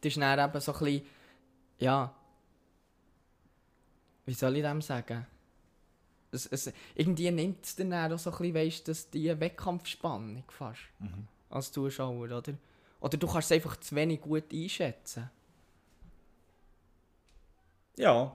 [0.00, 1.06] Das ist dann eben so ein bisschen,
[1.78, 2.14] ja,
[4.26, 5.26] wie soll ich dem sagen?
[6.30, 10.82] Es, es, irgendwie nimmt es dann auch so ein bisschen, weißt, dass die Wettkampfspannung fast,
[11.50, 12.54] als Zuschauer, oder?
[13.00, 15.30] Oder du kannst es einfach zu wenig gut einschätzen.
[17.98, 18.30] Ja.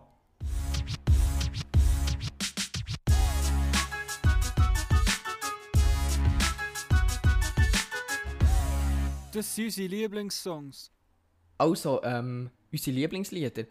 [9.31, 10.91] Das sind unsere Lieblingssongs.
[11.59, 13.65] Also, ähm, unsere Lieblingslieder.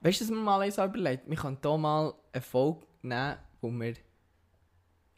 [0.00, 1.30] Weißt du, was wir mal eins überlegt?
[1.30, 3.94] Wir können hier mal eine Folge nehmen, wo wir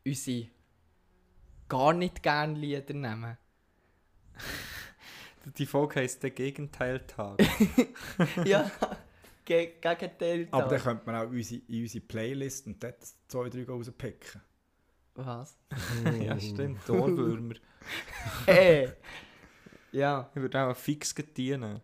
[0.06, 0.48] unsere
[1.66, 3.38] gar nicht gerne Lieder nehmen.
[5.58, 7.38] Die Folge heisst «Der Gegenteiltag».
[8.44, 8.70] ja,
[9.44, 10.48] ge Gegenteil.
[10.50, 12.96] Aber dann könnte man auch unsere, in unsere Playlist und dort
[13.28, 14.40] zwei, drei rauspicken.
[15.14, 15.56] Was?
[16.20, 16.88] ja, stimmt.
[16.90, 17.54] Ohrwürmer.
[18.46, 18.92] Hey!
[19.92, 20.30] ja.
[20.34, 21.80] Ich würde auch fix dienen.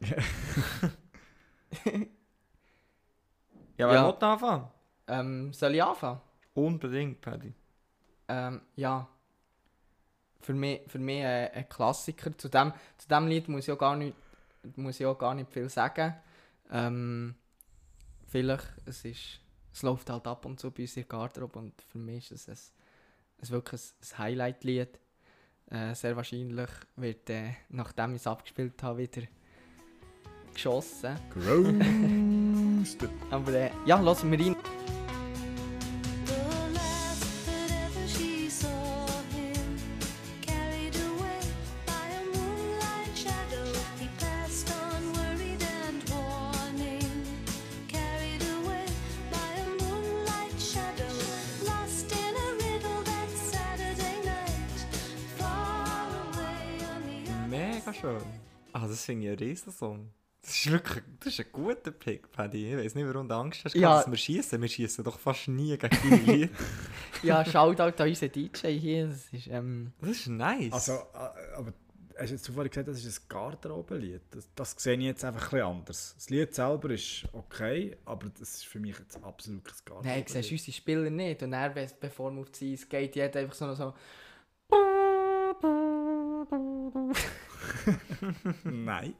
[3.76, 4.08] ja, wer Ja.
[4.08, 4.68] will anfangen?
[5.06, 6.20] Ähm, soll ich anfangen?
[6.54, 7.54] Unbedingt, Paddy.
[8.28, 9.08] Ähm, ja.
[10.40, 12.36] Für mich, für mich äh, ein Klassiker.
[12.36, 14.16] Zu dem, zu dem Lied muss ich auch gar nicht,
[14.76, 16.14] muss ich auch gar nicht viel sagen.
[16.70, 17.34] Ähm,
[18.30, 19.40] vielleicht, es ist,
[19.72, 22.48] es läuft halt ab und zu bei uns in der Garderobe und für mich ist
[22.48, 22.72] es
[23.38, 24.98] ein, ein wirklich ein, Highlight-Lied.
[25.70, 29.22] Äh, sehr wahrscheinlich wird, äh, nachdem ich es abgespielt habe, wieder
[30.52, 31.16] geschossen.
[31.30, 33.08] Großed.
[33.30, 34.56] Aber äh, ja, lassen wir rein.
[59.80, 60.10] Riesensong.
[60.42, 62.72] Das ist wirklich das ist ein guter Pick, Paddy.
[62.72, 63.96] Ich weiß nicht, warum du Angst hast, Ja.
[63.98, 64.60] dass wir schießen.
[64.60, 66.52] Wir schießen doch fast nie gegen deine Lieder.
[67.22, 69.06] Ja, Shoutout an unseren DJ hier.
[69.08, 70.72] Das ist, ähm, Das ist nice.
[70.72, 71.74] Also, äh, aber
[72.18, 74.22] hast du jetzt zuvor gesagt, das ist ein Garderobenlied?
[74.30, 76.14] Das, das sehe ich jetzt einfach ein bisschen anders.
[76.16, 80.28] Das Lied selber ist okay, aber das ist für mich jetzt absolut kein Nein, Garderobenlied.
[80.28, 81.42] du siehst unsere Spieler nicht.
[81.42, 83.92] Und er, be- bevor wir auf die Eis geht, jeder einfach so noch so.
[88.64, 89.14] Nein.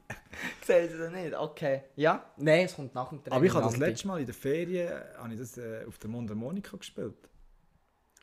[0.61, 1.33] Siehst du das nicht?
[1.35, 1.83] Okay.
[1.95, 2.25] Ja?
[2.37, 3.37] Nein, es kommt nach dem Training.
[3.37, 6.09] Aber ich habe das letzte Mal in der Ferien habe ich das, äh, auf der
[6.09, 7.29] Mundharmonika gespielt.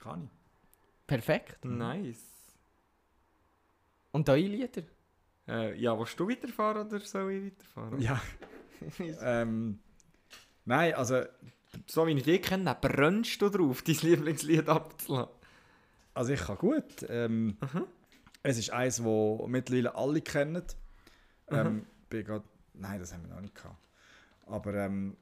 [0.00, 0.30] Kann ich.
[1.06, 1.64] Perfekt.
[1.64, 2.24] nice.
[4.12, 4.82] Und eure Lieder?
[5.46, 8.00] Äh, ja, willst du weiterfahren oder soll ich weiterfahren?
[8.00, 8.20] Ja.
[9.22, 9.78] ähm,
[10.64, 11.22] nein, also,
[11.86, 15.32] So wie ich dich kenne, brennst du drauf, dein Lieblingslied abzulassen.
[16.14, 17.06] also ich kann gut.
[17.08, 17.56] Ähm,
[18.48, 19.04] Es ist eins, das
[19.46, 20.62] mittlerweile alle kennen.
[21.50, 22.42] Ähm, bin grad,
[22.72, 23.76] nein, das haben wir noch nicht gehabt.
[24.46, 25.18] Aber ähm,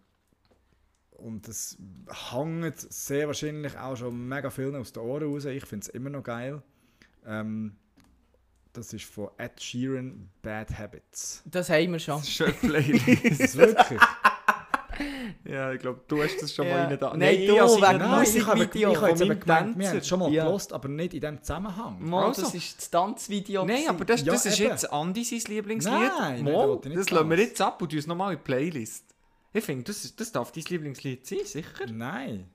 [1.11, 1.77] und es
[2.31, 5.45] hängt sehr wahrscheinlich auch schon mega vielen aus den Ohren raus.
[5.45, 6.63] Ich finde es immer noch geil.
[7.27, 7.75] Ähm,
[8.73, 11.43] das ist von Ed Sheeran Bad Habits.
[11.47, 12.21] Das haben wir schon.
[12.21, 13.57] Das ist Playlist.
[13.57, 14.01] Wirklich?
[15.45, 16.75] ja, ich glaube, du hast das schon Ja.
[16.75, 17.17] mal rein da.
[17.17, 20.09] Nein, du, habe wegen Nein, ich habe Musikvideo ich habe jetzt gemeint, wir haben es
[20.09, 20.45] schon mal Ja.
[20.45, 21.99] gelost, aber nicht in diesem Zusammenhang.
[22.03, 22.43] Mo, Also.
[22.43, 23.65] das ist das Tanzvideo.
[23.65, 24.71] Nein, aber das, Ja, das ist eben.
[24.71, 25.93] jetzt Andi sein Lieblingslied.
[25.95, 26.47] Nein, nein,
[26.81, 29.05] ich nicht das lassen wir jetzt ab und tun es nochmal in die Playlist.
[29.53, 31.87] Ich finde, das, ist- das darf dein Lieblingslied sein, sicher.
[31.91, 32.51] Nein.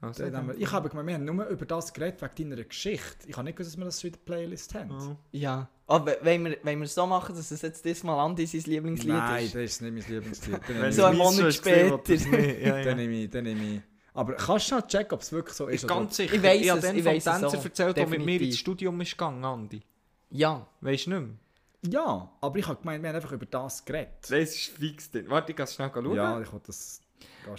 [0.00, 3.28] Also, wir, ich habe gemeint, wir haben nur über das geredet wegen deiner Geschichte.
[3.28, 4.90] Ich habe nicht gewusst, dass wir das schon in der Playlist haben.
[4.90, 5.16] Oh.
[5.30, 5.68] Ja.
[5.92, 9.12] Aber wenn wir, wenn wir es so machen, dass es jetzt diesmal Andi sein Lieblingslied
[9.12, 9.54] Nein, ist.
[9.54, 10.60] das ist nicht mein Lieblingslied.
[10.68, 12.60] Dann Wenn So ein ich- es Monat so später.
[12.62, 12.84] Ja, ja.
[12.84, 13.80] dann nehme ich, dann nehme ich.
[14.14, 15.86] Aber kannst du schon checken, ob es wirklich so ist?
[15.88, 16.34] Ganz sicher.
[16.34, 17.64] Ich weiss habe es, dann ich vom weiss es Tänzer auch.
[17.64, 19.80] erzählt, der mit mir ins Studium ist gegangen, Andi.
[20.30, 20.66] Ja.
[20.80, 21.28] Weißt du nicht mehr?
[22.02, 24.12] Ja, aber ich habe gemeint, wir haben einfach über das geredet.
[24.22, 25.10] Das ist fix.
[25.26, 26.14] Warte, ich kann schnell schauen.
[26.14, 27.00] Ja, ich wollte das.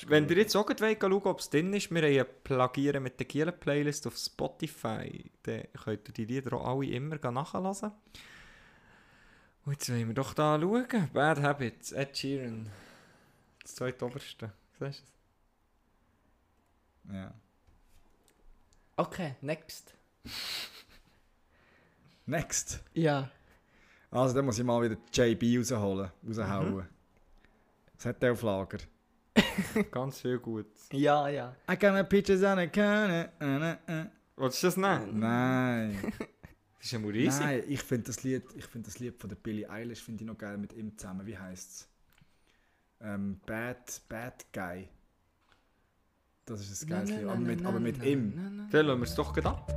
[0.07, 3.19] Wenn ihr jetzt auch gleich wollt schauen ob es drin ist, wir haben Plagieren mit
[3.19, 5.29] der Gielen Playlist auf Spotify.
[5.43, 7.91] Dann könnt ihr die Lieder auch alle immer nachlesen.
[9.65, 11.09] Und jetzt wollen wir doch da schauen.
[11.13, 12.69] Bad Habits, Ed Sheeran.
[13.61, 14.51] Das zweite oberste.
[14.79, 15.03] Siehst
[17.05, 17.33] du Ja.
[18.95, 19.93] Okay, next.
[22.25, 22.81] Next.
[22.93, 23.29] Ja.
[24.09, 26.75] Also, dann muss ich mal wieder JB rausholen, raushauen.
[26.75, 26.87] Mhm.
[27.95, 28.77] Was hat der auf Lager?
[29.91, 30.67] Ganz viel gut.
[30.91, 31.55] Ja, ja.
[31.69, 33.29] I got my pictures on a can.
[34.35, 35.19] Willst du das nehmen?
[35.19, 35.97] Nein.
[36.77, 37.39] Das ist ja mal riesig.
[37.39, 40.27] Nein, ich finde das Lied, ich finde das Lied von der Billie Eilish finde ich
[40.27, 41.25] noch geil mit ihm zusammen.
[41.25, 41.87] Wie heißt's?
[43.01, 44.87] Ähm, Bad, Bad Guy.
[46.45, 48.67] Das ist ein geiles Lied, aber mit, aber mit ihm.
[48.71, 49.71] Dann lassen wir es doch gerade ab.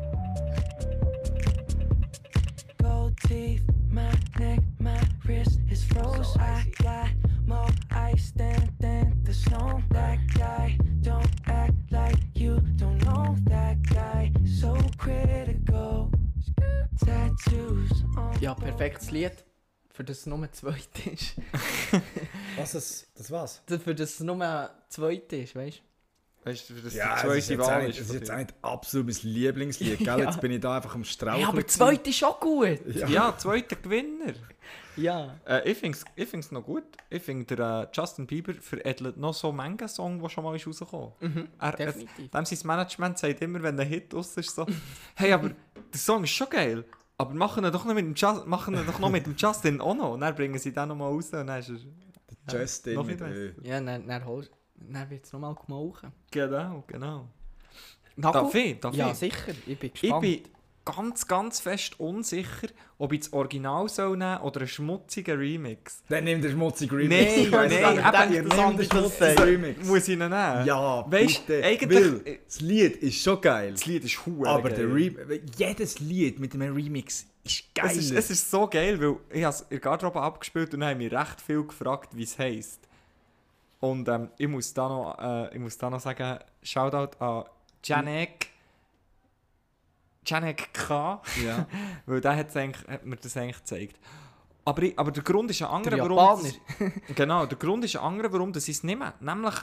[2.82, 6.36] Gold teeth, my neck, my wrist is froze.
[6.38, 7.10] I got
[7.46, 8.68] more ice than,
[18.40, 19.32] Ja, perfektes Lied.
[19.90, 21.34] Für das es nur zweit ist.
[22.56, 23.62] Was ist, das war's?
[23.66, 25.82] Für das es nur zweit ist, weißt
[26.44, 27.98] Weißt du, für das Ja, die das ist zweite jetzt Wahl ist.
[28.00, 30.06] das ist jetzt von eigentlich absolut mein Lieblingslied, gell?
[30.06, 30.18] Ja.
[30.18, 31.08] Jetzt bin ich da einfach am du?
[31.08, 31.40] Straucheln.
[31.40, 31.76] Ja, aber gewesen.
[31.76, 32.78] zweit ist schon gut.
[32.86, 33.08] dir.
[33.08, 34.34] Ja, zweiter Gewinner.
[34.96, 35.36] Ja.
[35.46, 36.84] Äh, ich finde es ich find's noch gut.
[37.10, 40.66] Ich finde, der äh, Justin Bieber veredelt noch so manchen Song, der schon mal ist
[40.66, 42.30] rausgekommen Mhm, er, er, definitiv.
[42.30, 44.66] dem sein Management sagt immer, wenn ein Hit aus ist, so:
[45.14, 46.84] Hey, aber der Song ist schon geil.
[47.18, 49.94] Aber machen wir doch noch mit dem, Just, machen doch noch mit dem Justin auch
[49.94, 50.12] noch.
[50.14, 51.32] Und dann bringen sie den noch mal raus.
[51.32, 51.70] Und dann ist
[52.48, 52.60] er.
[52.60, 53.52] Justin Noch mit Ö.
[53.62, 56.12] Ja, dann, dann, holst- dann wird es nochmal gemauchen.
[56.30, 57.28] Genau, genau.
[58.16, 58.80] Darf ich?
[58.80, 59.16] Darf Ja, ich?
[59.18, 59.52] sicher.
[59.66, 60.22] Ich bin Ich gespannt.
[60.22, 60.42] bin
[60.86, 66.02] ganz, ganz fest unsicher, ob ich das Original soll nehmen oder einen schmutzigen Remix.
[66.08, 67.50] Dann nimm den schmutzigen Remix.
[67.50, 67.68] Nein, nein,
[68.30, 69.38] nicht, eben, das andere den schmutzigen.
[69.38, 69.86] Remix.
[69.86, 70.64] Muss ich ihn nehmen?
[70.64, 71.62] Ja, Weisst, bitte.
[71.66, 73.72] eigentlich- Weil das Lied ist schon geil.
[73.72, 74.78] Das Lied ist hure Aber geil.
[74.78, 77.88] der Re jedes Lied mit einem Remix ist geil.
[77.90, 80.80] Es ist, es ist so geil, weil ich habe es in der Garderobe abgespielt und
[80.80, 82.80] dann haben mich recht viel gefragt, wie es heisst.
[83.80, 87.44] Und ähm, ich, muss da noch, äh, ich muss da noch sagen, Shoutout an
[87.84, 88.48] Janek.
[90.26, 91.22] Janek K.
[91.44, 91.66] ja.
[92.06, 93.98] Weil der hat's eigentlich, hat mir das eigentlich gezeigt.
[94.64, 96.42] Aber, ich, aber der Grund ist ein anderer, Der warum...
[96.42, 96.54] Das,
[97.14, 99.12] genau, der Grund ist ein anderer, warum das ich es nehme.
[99.20, 99.54] Nämlich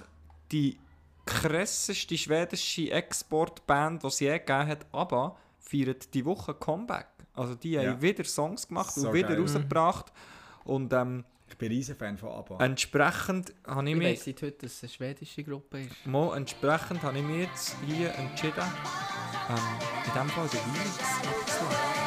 [0.51, 0.79] die
[1.25, 7.07] krasseste schwedische Exportband, die es je gegeben hat, ABBA, feiert die Woche Comeback.
[7.33, 7.83] Also die Ja.
[7.91, 9.41] haben wieder Songs gemacht So und wieder geil.
[9.41, 10.11] rausgebracht.
[10.65, 12.63] Und ähm, Ich bin riesen Fan von ABBA.
[12.63, 14.07] entsprechend habe ich Ich mich...
[14.07, 16.05] weiss seit heute, dass es eine schwedische Gruppe ist.
[16.05, 18.63] Mal entsprechend habe ich mich jetzt hier entschieden,
[19.49, 22.03] in dem Fall den Remix abzulassen.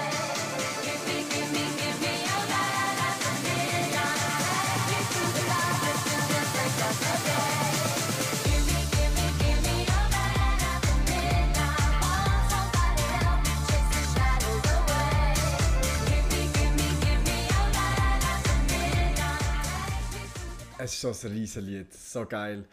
[20.78, 21.93] Es ist so ein riesen Lied.
[21.93, 22.64] So geil.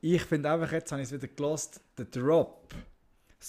[0.00, 1.80] Ich finde einfach, jetzt habe ich es wieder gelost.
[1.96, 2.74] Der Drop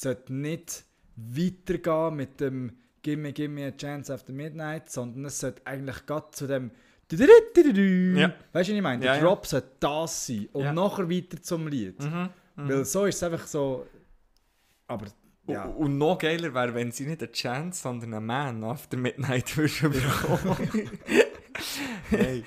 [0.02, 0.84] sollte nicht
[1.16, 6.48] weitergehen mit dem Gimme, gimme a chance after midnight, sondern es sollte eigentlich gerade zu
[6.48, 6.72] dem.
[7.12, 8.28] Ja.
[8.54, 9.02] Weißt du, was ich meine?
[9.02, 9.22] Der Ja, ja.
[9.24, 10.74] Drop sollte das sein und Ja.
[10.74, 12.00] nachher weiter zum Lied.
[12.02, 12.30] Mhm.
[12.56, 13.86] Weil so ist es einfach so.
[14.88, 15.08] Aber
[15.48, 15.66] ja.
[15.66, 19.56] Und, und noch geiler wäre, wenn sie nicht eine Chance, sondern einen Man after Midnight
[19.58, 20.90] würden bekommen.
[22.10, 22.44] hey.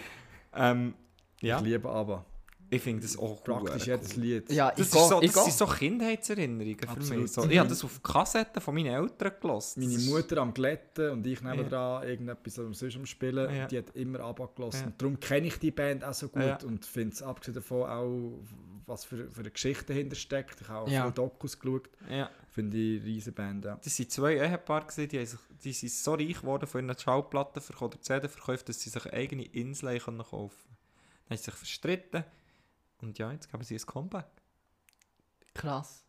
[0.55, 0.95] ähm,
[1.43, 2.25] ja, Ich liebe aber
[2.69, 3.95] ich finde das auch praktisch cool.
[3.95, 4.51] jedes Lied.
[4.53, 7.23] Ja, Das, ich ist so, gehe- das ich sind so Kindheitserinnerungen für Absolut.
[7.23, 7.33] mich.
[7.33, 9.81] So, ich habe das auf Kassetten von meinen Eltern gelassen.
[9.89, 13.55] Meine Mutter am Glätten und ich nebendran irgendetwas am sonst am Spielen.
[13.55, 13.67] Ja.
[13.67, 14.81] Die hat immer abgelassen.
[14.81, 14.87] Ja.
[14.87, 16.59] Und darum kenne ich die Band auch so gut Ja.
[16.65, 18.39] und finde es abgesehen davon auch,
[18.87, 20.61] was für, für eine Geschichte dahinter steckt.
[20.61, 21.03] Ich habe auch Ja.
[21.03, 21.89] viele Dokus geschaut.
[22.11, 22.31] Ja.
[22.51, 23.65] Finde ich riesen Band.
[23.65, 23.79] Ja.
[23.83, 27.63] Das waren zwei Ehepaare, gewesen, die, sich, die sind so reich geworden von ihren Schallplatten
[27.81, 30.57] oder CD-Verkäufen, dass sie sich eigene Insel haben können kaufen
[31.29, 32.25] Dann haben sie sich verstritten.
[33.03, 34.27] Und ja, jetzt geben sie ein Comeback.
[35.55, 36.05] Krass.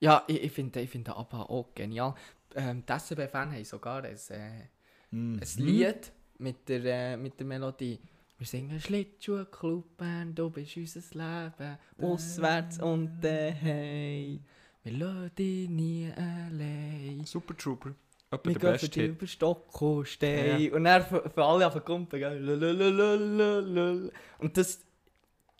[0.00, 2.14] Ja, ich, ich finde ich find ABBA auch genial.
[2.54, 4.68] Ähm, die SCB-Fans haben sogar ein, äh,
[5.10, 5.40] Mhm.
[5.40, 7.98] ein Lied mit der, äh, mit der Melodie.
[8.36, 14.40] Wir singen Schlittschuh-Club, Bern, du bist unser Leben, auswärts und daheim.
[14.84, 17.24] Wir lassen dich nie allein.
[17.24, 17.94] Super Trooper.
[18.30, 20.60] Etwa Wir gehen für dich über Stock und Stein.
[20.60, 20.72] Ja.
[20.74, 22.20] Und dann für, für alle auf den Kumpel?
[22.20, 24.10] Lalalalalalala.
[24.38, 24.84] Und das,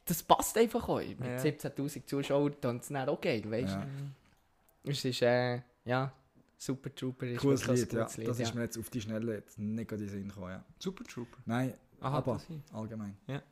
[0.08, 0.98] das passt einfach auch.
[1.00, 1.36] Mit Ja.
[1.38, 3.86] 17'000 Zuschauern und es dann auch geil, weißt Ja.
[4.84, 4.90] du?
[4.90, 6.12] Es ist, äh, ja,
[6.60, 8.08] Super Trooper ist Cooles Lied, ein ja.
[8.16, 8.44] Lied, Das ja.
[8.44, 10.50] ist mir jetzt auf die Schnelle jetzt nicht gerade in den Sinn gekommen.
[10.50, 10.64] Ja.
[10.78, 11.38] Super Trooper.
[11.46, 12.40] Nein, Aha, aber
[12.72, 13.16] allgemein.
[13.28, 13.42] Ja.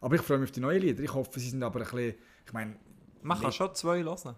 [0.00, 1.02] Aber ich freue mich auf die neuen Lieder.
[1.02, 2.14] Ich hoffe, sie sind aber ein bisschen.
[2.44, 2.76] Ich meine,
[3.22, 4.34] Man kann schon zwei hören.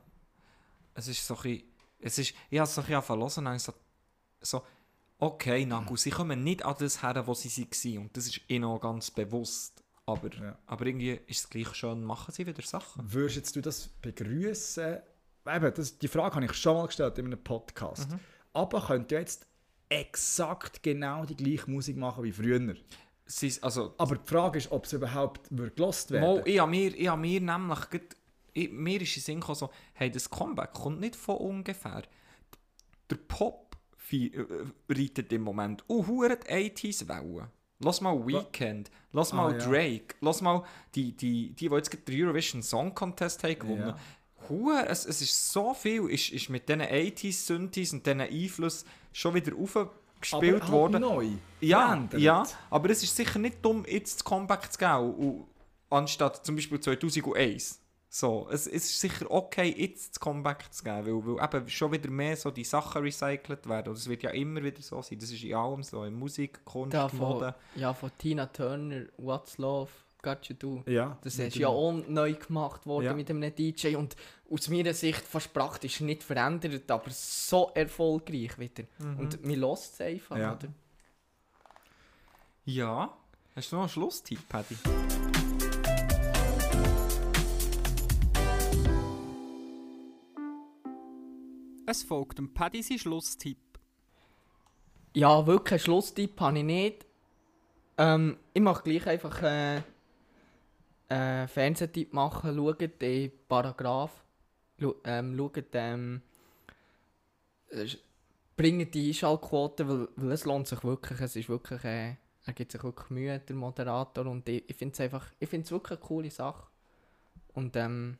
[0.95, 1.62] Es ist so ein bisschen,
[2.01, 3.72] es ist, ich habe es so ein bisschen angefangen und so,
[4.41, 4.62] so,
[5.18, 7.99] okay, Nagu, sie kommen nicht an das her, wo sie waren.
[8.05, 9.83] Und das ist ihnen auch ganz bewusst.
[10.09, 10.59] Aber, Ja.
[10.67, 13.13] aber irgendwie ist es gleich schon, machen sie wieder Sachen.
[13.13, 14.99] Würdest jetzt du das begrüßen?
[15.47, 18.09] Eben, das, die Frage habe ich schon mal gestellt in einem Podcast.
[18.53, 19.47] Aber könnt ihr jetzt
[19.89, 22.75] exakt genau die gleiche Musik machen wie früher?
[23.27, 26.37] sie, also, Aber die Frage ist, ob es überhaupt wird gelost werden.
[26.37, 27.79] Mal, ich habe mir, ich habe mir nämlich,
[28.55, 32.03] ich, mir ist in Sinn gekommen, so, hey, das Comeback kommt nicht von ungefähr.
[33.11, 33.77] Der Pop
[34.11, 34.31] äh,
[34.89, 37.49] reitet im Moment uh, hure die 80s Wellen.
[37.81, 39.66] Lass mal Weekend, lass mal Ah, ja.
[39.66, 40.64] Drake, lass mal
[40.95, 43.89] die, die, die, die jetzt den Eurovision Song Contest haben gewonnen.
[43.89, 44.49] Ja.
[44.49, 48.89] Hure, es, es ist so viel, ist, ist mit diesen 80s, Synthes und diesen Einflüssen
[49.12, 51.01] schon wieder aufgespielt Aber halt worden.
[51.03, 51.26] neu.
[51.61, 55.47] Ja, ja, aber es ist sicher nicht dumm, jetzt das Comeback zu geben, und,
[55.91, 57.81] anstatt zum Beispiel 2001.
[58.11, 62.09] So, es, ist sicher okay, jetzt das Comeback zu geben, weil, weil eben schon wieder
[62.11, 63.91] mehr so die Sachen recycelt werden.
[63.91, 65.19] Und es wird ja immer wieder so sein.
[65.19, 67.55] Das ist in allem so, in Musik, Kunst, Da von, Mode.
[67.75, 69.91] ja, von Tina Turner, What's Love,
[70.23, 70.83] Got You Do.
[70.87, 71.19] Ja.
[71.23, 73.13] Das ist ja auch neu gemacht worden Ja.
[73.15, 74.17] mit einem DJ und
[74.51, 78.85] aus meiner Sicht fast praktisch nicht verändert, aber so erfolgreich wieder.
[79.19, 80.55] Und mir lässt es einfach, Ja.
[80.55, 80.69] oder?
[82.65, 83.15] Ja.
[83.55, 84.77] Hast du noch einen Schlusstipp, Paddy?
[91.91, 93.57] Es folgt dem Paddy sein Schlusstipp.
[95.14, 97.07] Ja, wirklich einen Schlusstipp habe ich nicht.
[97.97, 99.80] Ähm, ich mache gleich einfach äh,
[101.09, 102.55] einen Fernsehtipp machen.
[102.55, 104.22] Schaut den Paragraph.
[104.76, 106.20] Lu ähm, schaut, ähm,
[107.70, 107.86] äh,
[108.55, 111.18] bringt die Einschaltquote, weil, weil es lohnt sich wirklich.
[111.22, 114.26] Es ist wirklich, äh, er gibt sich wirklich Mühe, der Moderator.
[114.26, 116.66] Und ich, ich finde es einfach, ich finde es wirklich eine coole Sache.
[117.55, 118.18] Und ähm,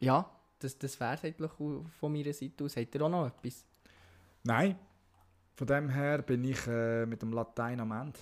[0.00, 2.76] ja, das, das wäre es eigentlich von meiner Seite aus.
[2.76, 3.64] Habt ihr auch noch etwas?
[4.42, 4.78] Nein.
[5.54, 8.18] Von dem her bin ich äh, mit dem Latein am Ende.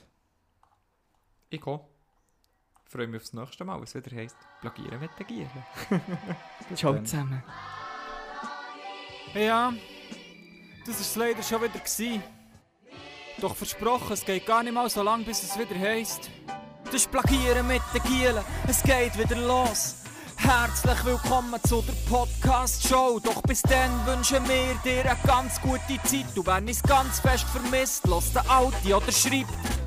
[1.50, 1.80] Ich gehe.
[2.84, 5.64] Freue mich aufs nächste Mal, was wieder heisst, plagieren mit den Gieren.
[6.76, 7.04] Ciao dann.
[7.04, 7.42] zusammen.
[9.34, 9.72] Ja,
[10.86, 11.80] das war es leider schon wieder.
[11.80, 12.22] Gewesen.
[13.40, 16.30] Doch versprochen, es geht gar nicht mal so lang, bis es wieder heisst.
[16.84, 20.03] Das ist Plagieren mit den Gielen, es geht wieder los.
[20.44, 23.18] Herzlich willkommen zu der Podcast-Show.
[23.18, 26.26] Doch bis dann wünschen wir dir eine ganz gute Zeit.
[26.34, 29.83] Du wenn es ganz fest vermisst, los den Audi oder schreibt Peace.